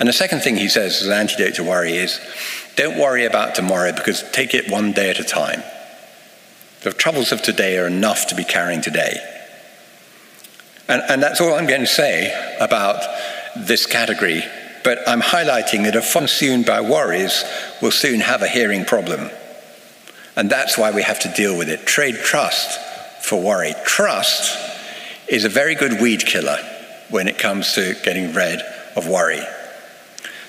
And 0.00 0.08
the 0.08 0.14
second 0.14 0.40
thing 0.40 0.56
he 0.56 0.68
says 0.68 1.02
as 1.02 1.06
an 1.06 1.12
antidote 1.12 1.56
to 1.56 1.62
worry 1.64 1.92
is 1.92 2.18
don't 2.74 2.98
worry 2.98 3.26
about 3.26 3.54
tomorrow 3.54 3.92
because 3.92 4.28
take 4.32 4.54
it 4.54 4.70
one 4.70 4.92
day 4.92 5.10
at 5.10 5.20
a 5.20 5.24
time. 5.24 5.62
The 6.80 6.92
troubles 6.92 7.32
of 7.32 7.42
today 7.42 7.76
are 7.78 7.86
enough 7.86 8.26
to 8.28 8.34
be 8.34 8.42
carrying 8.42 8.80
today. 8.80 9.18
And, 10.88 11.02
and 11.08 11.22
that's 11.22 11.42
all 11.42 11.52
I'm 11.52 11.66
going 11.66 11.82
to 11.82 11.86
say 11.86 12.32
about 12.58 13.04
this 13.54 13.84
category. 13.84 14.42
But 14.82 15.06
I'm 15.06 15.20
highlighting 15.20 15.84
that 15.84 15.94
if 15.94 16.10
consumed 16.10 16.64
by 16.64 16.80
worries, 16.80 17.44
will 17.82 17.90
soon 17.90 18.20
have 18.20 18.40
a 18.40 18.48
hearing 18.48 18.86
problem. 18.86 19.30
And 20.34 20.48
that's 20.48 20.78
why 20.78 20.90
we 20.92 21.02
have 21.02 21.20
to 21.20 21.32
deal 21.34 21.58
with 21.58 21.68
it. 21.68 21.84
Trade 21.84 22.14
trust 22.14 22.80
for 23.22 23.42
worry. 23.42 23.74
Trust 23.84 24.56
is 25.28 25.44
a 25.44 25.50
very 25.50 25.74
good 25.74 26.00
weed 26.00 26.24
killer 26.24 26.56
when 27.10 27.28
it 27.28 27.36
comes 27.36 27.74
to 27.74 27.94
getting 28.02 28.32
rid 28.32 28.60
of 28.96 29.06
worry. 29.06 29.42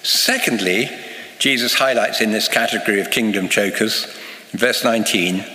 Secondly, 0.03 0.89
Jesus 1.37 1.75
highlights 1.75 2.21
in 2.21 2.31
this 2.31 2.47
category 2.47 2.99
of 3.01 3.11
kingdom 3.11 3.49
chokers, 3.49 4.05
verse 4.51 4.83
19, 4.83 5.45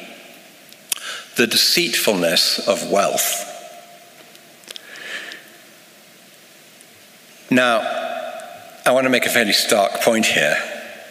the 1.36 1.46
deceitfulness 1.46 2.66
of 2.68 2.90
wealth. 2.90 3.52
Now, 7.50 7.78
I 8.84 8.92
want 8.92 9.04
to 9.04 9.10
make 9.10 9.26
a 9.26 9.30
fairly 9.30 9.52
stark 9.52 10.00
point 10.00 10.26
here. 10.26 10.56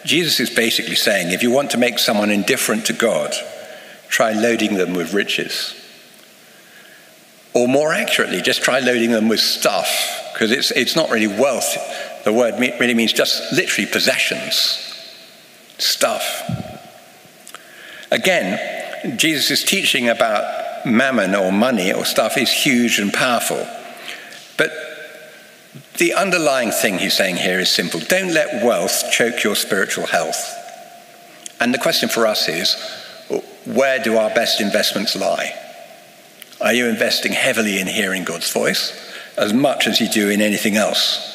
Jesus 0.04 0.40
is 0.40 0.50
basically 0.50 0.94
saying 0.94 1.32
if 1.32 1.42
you 1.42 1.50
want 1.50 1.70
to 1.72 1.78
make 1.78 1.98
someone 1.98 2.30
indifferent 2.30 2.86
to 2.86 2.92
God, 2.92 3.34
try 4.08 4.32
loading 4.32 4.74
them 4.74 4.94
with 4.94 5.12
riches. 5.12 5.74
Or 7.54 7.68
more 7.68 7.92
accurately, 7.92 8.40
just 8.40 8.62
try 8.62 8.80
loading 8.80 9.10
them 9.10 9.28
with 9.28 9.40
stuff, 9.40 10.30
because 10.32 10.52
it's, 10.52 10.70
it's 10.70 10.96
not 10.96 11.10
really 11.10 11.26
wealth 11.26 11.76
the 12.26 12.32
word 12.32 12.58
really 12.58 12.92
means 12.92 13.12
just 13.12 13.52
literally 13.52 13.88
possessions, 13.88 14.82
stuff. 15.78 16.42
Again, 18.10 19.16
Jesus' 19.16 19.62
teaching 19.62 20.08
about 20.08 20.84
mammon 20.84 21.36
or 21.36 21.52
money 21.52 21.92
or 21.92 22.04
stuff 22.04 22.36
is 22.36 22.50
huge 22.50 22.98
and 22.98 23.12
powerful. 23.12 23.64
But 24.58 24.72
the 25.98 26.14
underlying 26.14 26.72
thing 26.72 26.98
he's 26.98 27.14
saying 27.14 27.36
here 27.36 27.60
is 27.60 27.70
simple 27.70 28.00
don't 28.00 28.34
let 28.34 28.64
wealth 28.64 29.04
choke 29.12 29.44
your 29.44 29.54
spiritual 29.54 30.06
health. 30.08 30.52
And 31.60 31.72
the 31.72 31.78
question 31.78 32.08
for 32.08 32.26
us 32.26 32.48
is 32.48 32.74
where 33.66 34.02
do 34.02 34.16
our 34.16 34.30
best 34.30 34.60
investments 34.60 35.14
lie? 35.14 35.54
Are 36.60 36.72
you 36.72 36.88
investing 36.88 37.30
heavily 37.30 37.78
in 37.78 37.86
hearing 37.86 38.24
God's 38.24 38.52
voice 38.52 39.14
as 39.38 39.52
much 39.52 39.86
as 39.86 40.00
you 40.00 40.08
do 40.08 40.28
in 40.28 40.40
anything 40.40 40.76
else? 40.76 41.34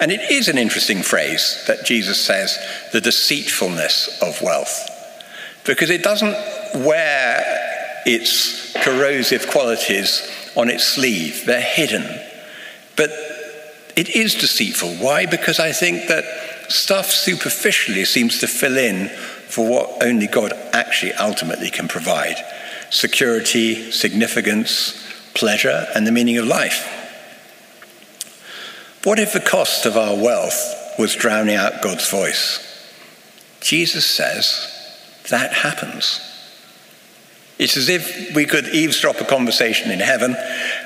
And 0.00 0.10
it 0.10 0.30
is 0.30 0.48
an 0.48 0.56
interesting 0.56 1.02
phrase 1.02 1.62
that 1.66 1.84
Jesus 1.84 2.18
says, 2.18 2.58
the 2.92 3.02
deceitfulness 3.02 4.20
of 4.22 4.40
wealth, 4.40 4.88
because 5.66 5.90
it 5.90 6.02
doesn't 6.02 6.34
wear 6.86 8.02
its 8.06 8.72
corrosive 8.82 9.46
qualities 9.48 10.26
on 10.56 10.70
its 10.70 10.84
sleeve, 10.84 11.44
they're 11.44 11.60
hidden. 11.60 12.02
But 12.96 13.10
it 13.94 14.08
is 14.16 14.34
deceitful. 14.34 14.94
Why? 14.96 15.26
Because 15.26 15.60
I 15.60 15.72
think 15.72 16.08
that 16.08 16.24
stuff 16.70 17.06
superficially 17.06 18.06
seems 18.06 18.38
to 18.40 18.46
fill 18.46 18.78
in 18.78 19.08
for 19.48 19.68
what 19.68 20.02
only 20.02 20.28
God 20.28 20.52
actually 20.72 21.12
ultimately 21.12 21.70
can 21.70 21.88
provide 21.88 22.36
security, 22.88 23.90
significance, 23.90 24.94
pleasure, 25.34 25.86
and 25.94 26.06
the 26.06 26.12
meaning 26.12 26.38
of 26.38 26.46
life. 26.46 26.99
What 29.04 29.18
if 29.18 29.32
the 29.32 29.40
cost 29.40 29.86
of 29.86 29.96
our 29.96 30.14
wealth 30.14 30.94
was 30.98 31.14
drowning 31.14 31.56
out 31.56 31.82
God's 31.82 32.08
voice? 32.10 32.66
Jesus 33.60 34.04
says 34.04 34.76
that 35.30 35.52
happens. 35.52 36.20
It's 37.58 37.76
as 37.76 37.88
if 37.88 38.34
we 38.34 38.46
could 38.46 38.68
eavesdrop 38.68 39.20
a 39.20 39.24
conversation 39.24 39.90
in 39.90 40.00
heaven 40.00 40.34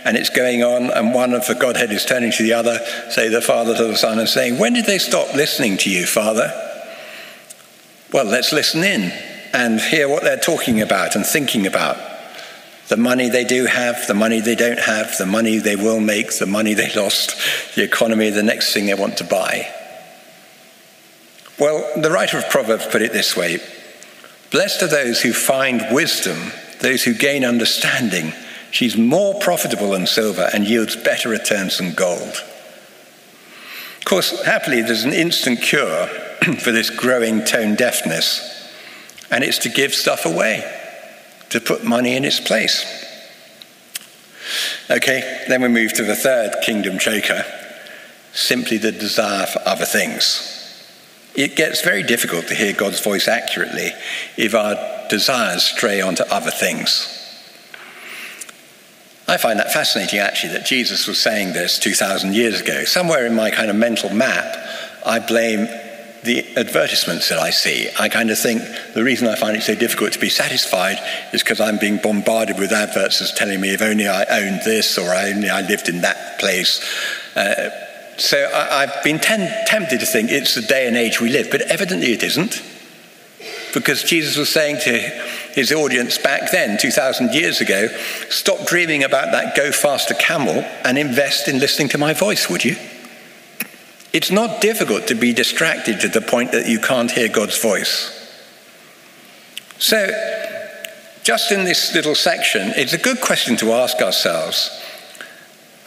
and 0.04 0.16
it's 0.16 0.30
going 0.30 0.62
on, 0.62 0.90
and 0.90 1.14
one 1.14 1.32
of 1.32 1.46
the 1.46 1.54
Godhead 1.54 1.92
is 1.92 2.04
turning 2.04 2.32
to 2.32 2.42
the 2.42 2.52
other, 2.52 2.78
say 3.10 3.28
the 3.28 3.40
Father 3.40 3.76
to 3.76 3.84
the 3.84 3.96
Son, 3.96 4.18
and 4.18 4.28
saying, 4.28 4.58
When 4.58 4.74
did 4.74 4.86
they 4.86 4.98
stop 4.98 5.34
listening 5.34 5.76
to 5.78 5.90
you, 5.90 6.04
Father? 6.04 6.52
Well, 8.12 8.26
let's 8.26 8.52
listen 8.52 8.84
in 8.84 9.12
and 9.52 9.80
hear 9.80 10.08
what 10.08 10.24
they're 10.24 10.36
talking 10.36 10.80
about 10.80 11.16
and 11.16 11.24
thinking 11.24 11.66
about. 11.66 11.96
The 12.88 12.96
money 12.96 13.28
they 13.28 13.44
do 13.44 13.66
have, 13.66 14.06
the 14.06 14.14
money 14.14 14.40
they 14.40 14.54
don't 14.54 14.78
have, 14.78 15.16
the 15.16 15.26
money 15.26 15.58
they 15.58 15.76
will 15.76 16.00
make, 16.00 16.38
the 16.38 16.46
money 16.46 16.74
they 16.74 16.92
lost, 16.96 17.74
the 17.74 17.82
economy, 17.82 18.30
the 18.30 18.42
next 18.42 18.72
thing 18.72 18.86
they 18.86 18.94
want 18.94 19.16
to 19.18 19.24
buy. 19.24 19.72
Well, 21.58 22.00
the 22.00 22.10
writer 22.10 22.36
of 22.36 22.50
Proverbs 22.50 22.86
put 22.86 23.02
it 23.02 23.12
this 23.12 23.36
way 23.36 23.60
Blessed 24.50 24.82
are 24.82 24.88
those 24.88 25.22
who 25.22 25.32
find 25.32 25.82
wisdom 25.92 26.52
those 26.84 27.02
who 27.02 27.14
gain 27.14 27.44
understanding. 27.44 28.32
She's 28.70 28.96
more 28.96 29.40
profitable 29.40 29.92
than 29.92 30.06
silver 30.06 30.50
and 30.52 30.68
yields 30.68 30.96
better 30.96 31.30
returns 31.30 31.78
than 31.78 31.94
gold. 31.94 32.44
Of 33.98 34.04
course, 34.04 34.44
happily, 34.44 34.82
there's 34.82 35.04
an 35.04 35.14
instant 35.14 35.62
cure 35.62 36.06
for 36.58 36.72
this 36.72 36.90
growing 36.90 37.42
tone 37.44 37.74
deafness, 37.74 38.70
and 39.30 39.42
it's 39.42 39.58
to 39.60 39.70
give 39.70 39.94
stuff 39.94 40.26
away, 40.26 40.62
to 41.54 41.60
put 41.60 41.84
money 41.84 42.16
in 42.16 42.24
its 42.24 42.40
place. 42.40 42.84
Okay, 44.90 45.44
then 45.46 45.62
we 45.62 45.68
move 45.68 45.92
to 45.92 46.02
the 46.02 46.16
third 46.16 46.52
kingdom 46.62 46.98
choker 46.98 47.44
simply 48.32 48.76
the 48.76 48.90
desire 48.90 49.46
for 49.46 49.60
other 49.64 49.84
things. 49.84 50.50
It 51.36 51.54
gets 51.54 51.80
very 51.80 52.02
difficult 52.02 52.48
to 52.48 52.56
hear 52.56 52.72
God's 52.72 53.00
voice 53.00 53.28
accurately 53.28 53.92
if 54.36 54.52
our 54.52 55.06
desires 55.08 55.62
stray 55.62 56.00
onto 56.00 56.24
other 56.24 56.50
things. 56.50 57.08
I 59.28 59.36
find 59.36 59.60
that 59.60 59.72
fascinating, 59.72 60.18
actually, 60.18 60.54
that 60.54 60.66
Jesus 60.66 61.06
was 61.06 61.20
saying 61.20 61.52
this 61.52 61.78
2,000 61.78 62.34
years 62.34 62.62
ago. 62.62 62.82
Somewhere 62.82 63.26
in 63.26 63.36
my 63.36 63.52
kind 63.52 63.70
of 63.70 63.76
mental 63.76 64.10
map, 64.10 64.56
I 65.06 65.20
blame 65.20 65.68
the 66.24 66.56
advertisements 66.56 67.28
that 67.28 67.38
I 67.38 67.50
see. 67.50 67.88
I 67.98 68.08
kind 68.08 68.30
of 68.30 68.38
think 68.38 68.62
the 68.94 69.04
reason 69.04 69.28
I 69.28 69.36
find 69.36 69.56
it 69.56 69.62
so 69.62 69.74
difficult 69.74 70.12
to 70.14 70.18
be 70.18 70.30
satisfied 70.30 70.98
is 71.34 71.42
because 71.42 71.60
I'm 71.60 71.78
being 71.78 71.98
bombarded 71.98 72.58
with 72.58 72.72
adverts 72.72 73.18
that's 73.18 73.34
telling 73.34 73.60
me 73.60 73.74
if 73.74 73.82
only 73.82 74.08
I 74.08 74.24
owned 74.24 74.62
this 74.64 74.96
or 74.96 75.10
I 75.10 75.30
only 75.30 75.50
I 75.50 75.60
lived 75.60 75.88
in 75.88 76.00
that 76.00 76.38
place. 76.38 76.82
Uh, 77.36 77.70
so 78.16 78.38
I, 78.54 78.86
have 78.86 79.04
been 79.04 79.18
ten, 79.18 79.66
tempted 79.66 80.00
to 80.00 80.06
think 80.06 80.30
it's 80.30 80.54
the 80.54 80.62
day 80.62 80.86
and 80.86 80.96
age 80.96 81.20
we 81.20 81.28
live, 81.28 81.50
but 81.50 81.60
evidently 81.62 82.12
it 82.12 82.22
isn't. 82.22 82.62
Because 83.74 84.04
Jesus 84.04 84.36
was 84.36 84.48
saying 84.48 84.78
to 84.84 84.98
his 85.52 85.72
audience 85.72 86.16
back 86.16 86.52
then, 86.52 86.78
2,000 86.78 87.34
years 87.34 87.60
ago, 87.60 87.88
stop 88.30 88.66
dreaming 88.66 89.02
about 89.02 89.32
that 89.32 89.56
go 89.56 89.72
faster 89.72 90.14
camel 90.14 90.64
and 90.84 90.96
invest 90.96 91.48
in 91.48 91.58
listening 91.58 91.88
to 91.88 91.98
my 91.98 92.14
voice, 92.14 92.48
would 92.48 92.64
you? 92.64 92.76
It's 94.14 94.30
not 94.30 94.60
difficult 94.60 95.08
to 95.08 95.16
be 95.16 95.32
distracted 95.32 95.98
to 96.00 96.08
the 96.08 96.20
point 96.20 96.52
that 96.52 96.68
you 96.68 96.78
can't 96.78 97.10
hear 97.10 97.28
God's 97.28 97.60
voice. 97.60 98.12
So, 99.78 100.06
just 101.24 101.50
in 101.50 101.64
this 101.64 101.92
little 101.96 102.14
section, 102.14 102.72
it's 102.76 102.92
a 102.92 102.98
good 102.98 103.20
question 103.20 103.56
to 103.56 103.72
ask 103.72 104.00
ourselves 104.00 104.70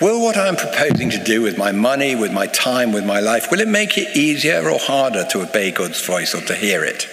Will 0.02 0.22
what 0.22 0.36
I'm 0.36 0.58
proposing 0.58 1.10
to 1.12 1.24
do 1.24 1.42
with 1.42 1.58
my 1.58 1.72
money, 1.72 2.16
with 2.16 2.34
my 2.34 2.48
time, 2.48 2.92
with 2.92 3.06
my 3.06 3.22
life, 3.22 3.50
will 3.50 3.62
it 3.62 3.68
make 3.70 3.98
it 3.98 4.18
easier 4.18 4.70
or 4.70 4.78
harder 4.78 5.26
to 5.32 5.42
obey 5.42 5.72
God's 5.72 6.06
voice 6.06 6.36
or 6.36 6.42
to 6.42 6.54
hear 6.54 6.84
it? 6.84 7.08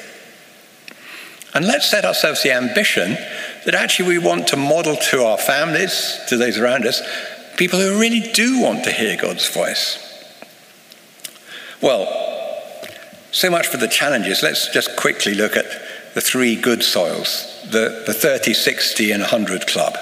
And 1.54 1.64
let's 1.64 1.88
set 1.88 2.04
ourselves 2.04 2.42
the 2.42 2.50
ambition 2.50 3.12
that 3.64 3.76
actually 3.76 4.08
we 4.08 4.18
want 4.18 4.48
to 4.48 4.56
model 4.56 4.96
to 4.96 5.22
our 5.22 5.38
families, 5.38 6.18
to 6.28 6.36
those 6.36 6.58
around 6.58 6.84
us, 6.86 7.00
people 7.56 7.78
who 7.78 8.00
really 8.00 8.32
do 8.32 8.60
want 8.60 8.82
to 8.82 8.90
hear 8.90 9.16
God's 9.16 9.48
voice. 9.48 10.13
Well, 11.80 12.06
so 13.30 13.50
much 13.50 13.66
for 13.66 13.76
the 13.76 13.88
challenges. 13.88 14.42
Let's 14.42 14.72
just 14.72 14.96
quickly 14.96 15.34
look 15.34 15.56
at 15.56 15.66
the 16.14 16.20
three 16.20 16.56
good 16.56 16.82
soils 16.82 17.50
the, 17.70 18.04
the 18.06 18.14
30, 18.14 18.54
60, 18.54 19.10
and 19.10 19.22
100 19.22 19.66
club. 19.66 19.96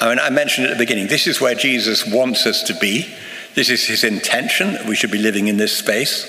I 0.00 0.08
mean, 0.08 0.18
I 0.18 0.30
mentioned 0.30 0.66
at 0.66 0.72
the 0.72 0.78
beginning, 0.78 1.08
this 1.08 1.26
is 1.26 1.40
where 1.40 1.54
Jesus 1.54 2.06
wants 2.06 2.46
us 2.46 2.62
to 2.64 2.74
be. 2.74 3.12
This 3.54 3.68
is 3.68 3.86
his 3.86 4.02
intention 4.04 4.72
that 4.72 4.86
we 4.86 4.94
should 4.94 5.10
be 5.10 5.18
living 5.18 5.48
in 5.48 5.58
this 5.58 5.76
space. 5.76 6.24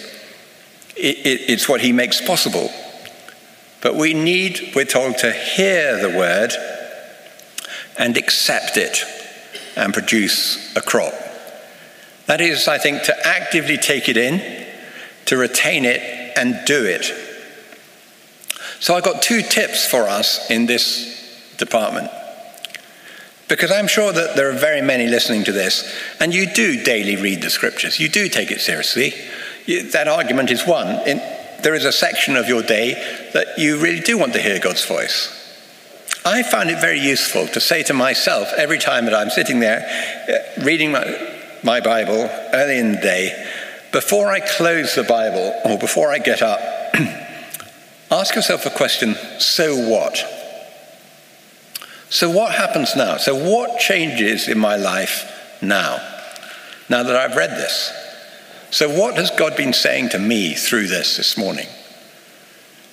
It, 0.95 1.17
it, 1.25 1.49
it's 1.49 1.69
what 1.69 1.81
he 1.81 1.91
makes 1.91 2.21
possible. 2.21 2.69
But 3.81 3.95
we 3.95 4.13
need, 4.13 4.73
we're 4.75 4.85
told, 4.85 5.17
to 5.19 5.31
hear 5.31 5.99
the 5.99 6.15
word 6.15 6.53
and 7.97 8.17
accept 8.17 8.77
it 8.77 9.03
and 9.75 9.93
produce 9.93 10.75
a 10.75 10.81
crop. 10.81 11.13
That 12.25 12.41
is, 12.41 12.67
I 12.67 12.77
think, 12.77 13.03
to 13.03 13.27
actively 13.27 13.77
take 13.77 14.07
it 14.09 14.17
in, 14.17 14.65
to 15.25 15.37
retain 15.37 15.85
it, 15.85 16.01
and 16.37 16.65
do 16.65 16.85
it. 16.85 17.11
So 18.79 18.95
I've 18.95 19.03
got 19.03 19.21
two 19.21 19.41
tips 19.41 19.85
for 19.85 20.09
us 20.09 20.49
in 20.49 20.65
this 20.65 21.55
department. 21.57 22.09
Because 23.47 23.71
I'm 23.71 23.87
sure 23.87 24.11
that 24.11 24.35
there 24.35 24.49
are 24.49 24.57
very 24.57 24.81
many 24.81 25.07
listening 25.07 25.43
to 25.45 25.51
this, 25.51 25.93
and 26.19 26.33
you 26.33 26.47
do 26.53 26.83
daily 26.83 27.15
read 27.15 27.41
the 27.41 27.49
scriptures. 27.49 27.99
You 27.99 28.09
do 28.09 28.29
take 28.29 28.51
it 28.51 28.61
seriously. 28.61 29.13
You, 29.65 29.91
that 29.91 30.07
argument 30.07 30.49
is 30.49 30.65
one. 30.65 30.87
In, 31.07 31.17
there 31.61 31.75
is 31.75 31.85
a 31.85 31.91
section 31.91 32.35
of 32.35 32.47
your 32.47 32.61
day 32.61 32.93
that 33.33 33.57
you 33.57 33.77
really 33.77 34.01
do 34.01 34.17
want 34.17 34.33
to 34.33 34.41
hear 34.41 34.59
God's 34.59 34.85
voice. 34.85 35.39
I 36.25 36.43
find 36.43 36.69
it 36.69 36.79
very 36.79 36.99
useful 36.99 37.47
to 37.47 37.59
say 37.59 37.83
to 37.83 37.93
myself 37.93 38.51
every 38.57 38.79
time 38.79 39.05
that 39.05 39.13
I'm 39.13 39.29
sitting 39.29 39.59
there 39.59 39.85
uh, 40.29 40.63
reading 40.63 40.91
my, 40.91 41.03
my 41.63 41.79
Bible 41.79 42.29
early 42.53 42.77
in 42.77 42.93
the 42.93 43.01
day, 43.01 43.49
before 43.91 44.27
I 44.27 44.39
close 44.39 44.95
the 44.95 45.03
Bible 45.03 45.59
or 45.65 45.77
before 45.77 46.11
I 46.11 46.17
get 46.17 46.41
up, 46.41 46.59
ask 48.11 48.35
yourself 48.35 48.65
a 48.65 48.69
question 48.69 49.15
so 49.39 49.77
what? 49.77 50.17
So, 52.09 52.29
what 52.29 52.53
happens 52.53 52.95
now? 52.95 53.17
So, 53.17 53.35
what 53.35 53.79
changes 53.79 54.47
in 54.47 54.59
my 54.59 54.75
life 54.75 55.57
now? 55.61 55.97
Now 56.89 57.03
that 57.03 57.15
I've 57.15 57.35
read 57.35 57.51
this. 57.51 57.91
So, 58.69 58.89
what 58.89 59.15
has 59.15 59.31
God 59.31 59.57
been 59.57 59.73
saying 59.73 60.09
to 60.09 60.19
me 60.19 60.53
through 60.53 60.87
this 60.87 61.17
this 61.17 61.37
morning? 61.37 61.67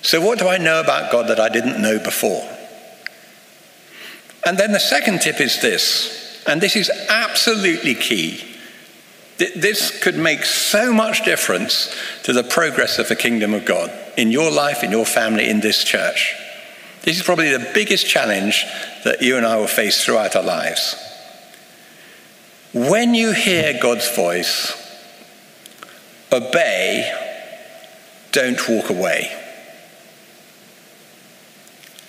So, 0.01 0.21
what 0.21 0.39
do 0.39 0.47
I 0.47 0.57
know 0.57 0.79
about 0.79 1.11
God 1.11 1.27
that 1.27 1.39
I 1.39 1.49
didn't 1.49 1.81
know 1.81 1.99
before? 1.99 2.47
And 4.45 4.57
then 4.57 4.71
the 4.71 4.79
second 4.79 5.21
tip 5.21 5.39
is 5.39 5.61
this, 5.61 6.43
and 6.47 6.59
this 6.59 6.75
is 6.75 6.89
absolutely 7.09 7.95
key. 7.95 8.50
This 9.55 10.03
could 10.03 10.17
make 10.17 10.43
so 10.43 10.93
much 10.93 11.25
difference 11.25 11.95
to 12.23 12.33
the 12.33 12.43
progress 12.43 12.99
of 12.99 13.07
the 13.07 13.15
kingdom 13.15 13.53
of 13.53 13.65
God 13.65 13.91
in 14.15 14.29
your 14.29 14.51
life, 14.51 14.83
in 14.83 14.91
your 14.91 15.05
family, 15.05 15.49
in 15.49 15.61
this 15.61 15.83
church. 15.83 16.35
This 17.01 17.17
is 17.17 17.23
probably 17.23 17.49
the 17.51 17.71
biggest 17.73 18.07
challenge 18.07 18.65
that 19.03 19.23
you 19.23 19.37
and 19.37 19.45
I 19.45 19.57
will 19.57 19.67
face 19.67 20.03
throughout 20.03 20.35
our 20.35 20.43
lives. 20.43 20.95
When 22.73 23.15
you 23.15 23.33
hear 23.33 23.79
God's 23.81 24.15
voice, 24.15 24.73
obey, 26.31 27.11
don't 28.31 28.69
walk 28.69 28.91
away. 28.91 29.31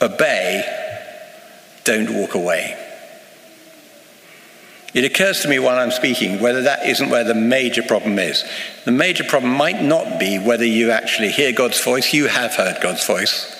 Obey, 0.02 0.64
don't 1.84 2.14
walk 2.14 2.34
away. 2.34 2.91
It 4.94 5.04
occurs 5.04 5.40
to 5.40 5.48
me 5.48 5.58
while 5.58 5.78
I'm 5.78 5.90
speaking 5.90 6.40
whether 6.40 6.62
that 6.62 6.86
isn't 6.86 7.08
where 7.08 7.24
the 7.24 7.34
major 7.34 7.82
problem 7.82 8.18
is. 8.18 8.44
The 8.84 8.92
major 8.92 9.24
problem 9.24 9.52
might 9.54 9.82
not 9.82 10.20
be 10.20 10.38
whether 10.38 10.66
you 10.66 10.90
actually 10.90 11.30
hear 11.30 11.52
God's 11.52 11.82
voice, 11.82 12.12
you 12.12 12.26
have 12.26 12.54
heard 12.54 12.82
God's 12.82 13.06
voice. 13.06 13.58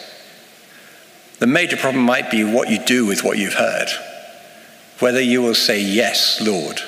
The 1.38 1.46
major 1.46 1.76
problem 1.76 2.04
might 2.04 2.30
be 2.30 2.44
what 2.44 2.68
you 2.68 2.78
do 2.78 3.06
with 3.06 3.24
what 3.24 3.38
you've 3.38 3.54
heard. 3.54 3.88
Whether 4.98 5.20
you 5.20 5.42
will 5.42 5.54
say, 5.54 5.80
Yes, 5.80 6.40
Lord, 6.40 6.80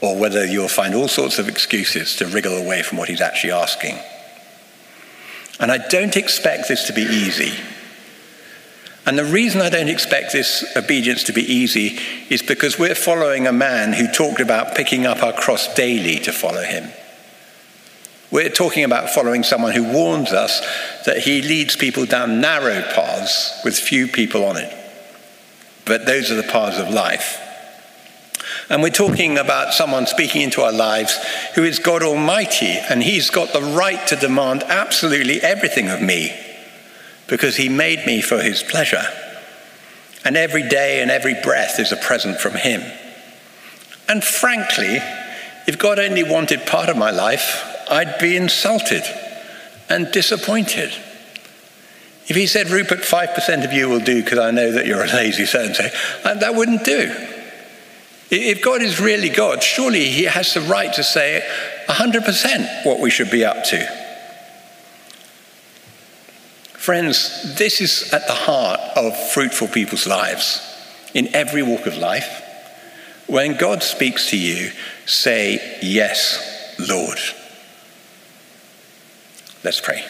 or 0.00 0.18
whether 0.18 0.46
you'll 0.46 0.68
find 0.68 0.94
all 0.94 1.08
sorts 1.08 1.38
of 1.38 1.48
excuses 1.48 2.16
to 2.16 2.26
wriggle 2.26 2.56
away 2.56 2.82
from 2.82 2.98
what 2.98 3.08
he's 3.08 3.20
actually 3.20 3.52
asking. 3.52 3.98
And 5.58 5.72
I 5.72 5.78
don't 5.88 6.16
expect 6.16 6.68
this 6.68 6.86
to 6.86 6.92
be 6.92 7.02
easy. 7.02 7.52
And 9.06 9.16
the 9.16 9.24
reason 9.24 9.60
I 9.60 9.70
don't 9.70 9.88
expect 9.88 10.32
this 10.32 10.76
obedience 10.76 11.22
to 11.24 11.32
be 11.32 11.42
easy 11.42 11.96
is 12.28 12.42
because 12.42 12.76
we're 12.76 12.96
following 12.96 13.46
a 13.46 13.52
man 13.52 13.92
who 13.92 14.10
talked 14.10 14.40
about 14.40 14.74
picking 14.74 15.06
up 15.06 15.22
our 15.22 15.32
cross 15.32 15.72
daily 15.74 16.18
to 16.20 16.32
follow 16.32 16.62
him. 16.62 16.90
We're 18.32 18.50
talking 18.50 18.82
about 18.82 19.10
following 19.10 19.44
someone 19.44 19.72
who 19.72 19.92
warns 19.92 20.32
us 20.32 20.60
that 21.06 21.18
he 21.18 21.40
leads 21.40 21.76
people 21.76 22.04
down 22.04 22.40
narrow 22.40 22.82
paths 22.82 23.60
with 23.64 23.78
few 23.78 24.08
people 24.08 24.44
on 24.44 24.56
it. 24.56 24.74
But 25.84 26.04
those 26.04 26.32
are 26.32 26.34
the 26.34 26.42
paths 26.42 26.78
of 26.78 26.92
life. 26.92 27.40
And 28.68 28.82
we're 28.82 28.90
talking 28.90 29.38
about 29.38 29.72
someone 29.72 30.08
speaking 30.08 30.42
into 30.42 30.62
our 30.62 30.72
lives 30.72 31.16
who 31.54 31.62
is 31.62 31.78
God 31.78 32.02
Almighty, 32.02 32.76
and 32.90 33.00
he's 33.00 33.30
got 33.30 33.52
the 33.52 33.62
right 33.62 34.04
to 34.08 34.16
demand 34.16 34.64
absolutely 34.64 35.40
everything 35.40 35.88
of 35.88 36.02
me. 36.02 36.36
Because 37.28 37.56
he 37.56 37.68
made 37.68 38.06
me 38.06 38.20
for 38.20 38.40
his 38.40 38.62
pleasure. 38.62 39.04
And 40.24 40.36
every 40.36 40.68
day 40.68 41.02
and 41.02 41.10
every 41.10 41.34
breath 41.34 41.78
is 41.78 41.92
a 41.92 41.96
present 41.96 42.38
from 42.38 42.54
him. 42.54 42.82
And 44.08 44.22
frankly, 44.22 44.98
if 45.66 45.78
God 45.78 45.98
only 45.98 46.22
wanted 46.22 46.66
part 46.66 46.88
of 46.88 46.96
my 46.96 47.10
life, 47.10 47.64
I'd 47.90 48.18
be 48.18 48.36
insulted 48.36 49.02
and 49.88 50.10
disappointed. 50.12 50.92
If 52.28 52.34
he 52.34 52.46
said, 52.46 52.70
Rupert, 52.70 53.00
5% 53.00 53.64
of 53.64 53.72
you 53.72 53.88
will 53.88 54.00
do 54.00 54.22
because 54.22 54.38
I 54.38 54.50
know 54.50 54.72
that 54.72 54.86
you're 54.86 55.04
a 55.04 55.06
lazy 55.06 55.46
so 55.46 55.64
and 55.64 55.76
so, 55.76 55.88
that 56.24 56.54
wouldn't 56.54 56.84
do. 56.84 57.14
If 58.28 58.62
God 58.62 58.82
is 58.82 59.00
really 59.00 59.28
God, 59.28 59.62
surely 59.62 60.06
he 60.06 60.24
has 60.24 60.52
the 60.54 60.60
right 60.62 60.92
to 60.94 61.04
say 61.04 61.48
100% 61.88 62.84
what 62.84 62.98
we 62.98 63.10
should 63.10 63.30
be 63.30 63.44
up 63.44 63.62
to. 63.64 64.05
Friends, 66.86 67.56
this 67.56 67.80
is 67.80 68.12
at 68.12 68.28
the 68.28 68.32
heart 68.32 68.78
of 68.94 69.16
fruitful 69.32 69.66
people's 69.66 70.06
lives 70.06 70.60
in 71.14 71.34
every 71.34 71.60
walk 71.60 71.84
of 71.86 71.98
life. 71.98 72.44
When 73.26 73.56
God 73.56 73.82
speaks 73.82 74.30
to 74.30 74.38
you, 74.38 74.70
say, 75.04 75.78
Yes, 75.82 76.76
Lord. 76.78 77.18
Let's 79.64 79.80
pray. 79.80 80.04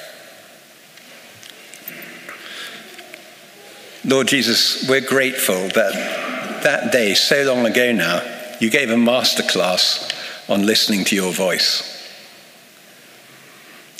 Lord 4.04 4.28
Jesus, 4.28 4.86
we're 4.86 5.00
grateful 5.00 5.68
that 5.68 6.60
that 6.62 6.92
day, 6.92 7.14
so 7.14 7.42
long 7.44 7.64
ago 7.64 7.90
now, 7.92 8.20
you 8.60 8.68
gave 8.68 8.90
a 8.90 8.96
masterclass 8.96 10.12
on 10.50 10.66
listening 10.66 11.06
to 11.06 11.16
your 11.16 11.32
voice. 11.32 12.06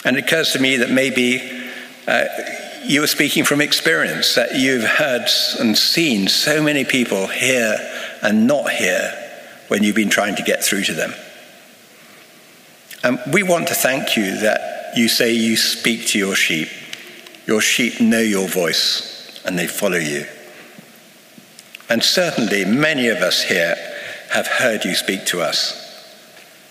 And 0.05 0.19
it 0.19 0.27
occurs 0.27 0.53
to 0.53 0.59
me 0.59 0.77
that 0.77 0.91
maybe 0.91 1.41
uh, 2.07 2.27
you 2.89 3.01
were 3.01 3.07
speaking 3.07 3.45
from 3.45 3.61
experience, 3.61 4.35
that 4.35 4.57
you've 4.57 4.85
heard 4.85 5.29
and 5.59 5.77
seen 5.77 6.29
so 6.29 6.63
many 6.63 6.85
people 6.85 7.27
hear 7.27 7.77
and 8.23 8.47
not 8.47 8.71
hear 8.71 9.13
when 9.69 9.83
you've 9.83 9.97
been 9.97 10.11
trying 10.11 10.37
to 10.37 10.43
get 10.43 10.65
through 10.65 10.85
to 10.85 10.95
them. 10.95 11.13
And 13.03 13.21
we 13.33 13.43
want 13.43 13.69
to 13.69 13.75
thank 13.75 14.17
you 14.17 14.39
that 14.41 14.97
you 14.97 15.09
say 15.09 15.33
you 15.33 15.57
speak 15.57 16.07
to 16.09 16.19
your 16.19 16.35
sheep. 16.35 16.69
Your 17.47 17.61
sheep 17.61 18.01
know 18.01 18.21
your 18.21 18.49
voice 18.49 19.41
and 19.45 19.59
they 19.59 19.67
follow 19.67 19.99
you. 19.99 20.27
And 21.89 22.03
certainly, 22.03 22.65
many 22.65 23.09
of 23.09 23.19
us 23.19 23.43
here 23.43 23.77
have 24.31 24.47
heard 24.47 24.85
you 24.85 24.95
speak 24.95 25.25
to 25.27 25.41
us. 25.41 25.83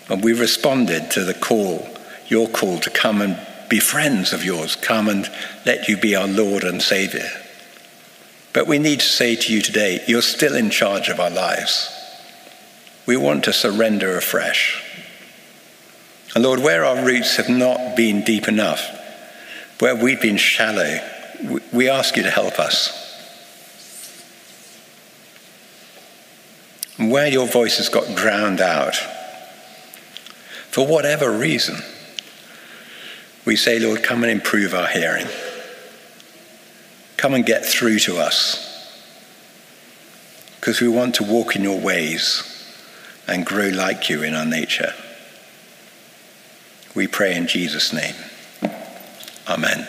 And 0.08 0.22
we've 0.22 0.40
responded 0.40 1.10
to 1.12 1.24
the 1.24 1.34
call, 1.34 1.88
your 2.28 2.48
call 2.48 2.78
to 2.80 2.90
come 2.90 3.22
and 3.22 3.38
be 3.68 3.80
friends 3.80 4.32
of 4.32 4.44
yours, 4.44 4.76
come 4.76 5.08
and 5.08 5.30
let 5.64 5.88
you 5.88 5.96
be 5.96 6.14
our 6.14 6.28
Lord 6.28 6.64
and 6.64 6.80
Savior. 6.80 7.28
But 8.52 8.66
we 8.66 8.78
need 8.78 9.00
to 9.00 9.06
say 9.06 9.36
to 9.36 9.52
you 9.52 9.60
today, 9.60 10.02
you're 10.06 10.22
still 10.22 10.54
in 10.54 10.70
charge 10.70 11.08
of 11.08 11.20
our 11.20 11.30
lives. 11.30 11.90
We 13.06 13.16
want 13.16 13.44
to 13.44 13.52
surrender 13.52 14.16
afresh. 14.16 14.82
And 16.34 16.42
Lord, 16.44 16.60
where 16.60 16.84
our 16.84 17.04
roots 17.04 17.36
have 17.36 17.48
not 17.48 17.96
been 17.96 18.24
deep 18.24 18.48
enough, 18.48 18.82
where 19.78 19.94
we've 19.94 20.20
been 20.20 20.38
shallow, 20.38 20.98
we 21.72 21.88
ask 21.88 22.16
you 22.16 22.22
to 22.22 22.30
help 22.30 22.58
us. 22.58 23.02
Where 26.98 27.28
your 27.28 27.46
voice 27.46 27.76
has 27.76 27.90
got 27.90 28.16
drowned 28.16 28.60
out, 28.60 28.96
for 30.70 30.86
whatever 30.86 31.30
reason, 31.30 31.76
we 33.46 33.56
say, 33.56 33.78
Lord, 33.78 34.02
come 34.02 34.24
and 34.24 34.30
improve 34.30 34.74
our 34.74 34.88
hearing. 34.88 35.26
Come 37.16 37.32
and 37.32 37.46
get 37.46 37.64
through 37.64 38.00
to 38.00 38.18
us. 38.18 38.62
Because 40.56 40.80
we 40.80 40.88
want 40.88 41.14
to 41.14 41.24
walk 41.24 41.54
in 41.54 41.62
your 41.62 41.80
ways 41.80 42.42
and 43.28 43.46
grow 43.46 43.68
like 43.68 44.10
you 44.10 44.24
in 44.24 44.34
our 44.34 44.44
nature. 44.44 44.92
We 46.94 47.06
pray 47.06 47.36
in 47.36 47.46
Jesus' 47.46 47.92
name. 47.92 48.16
Amen. 49.48 49.86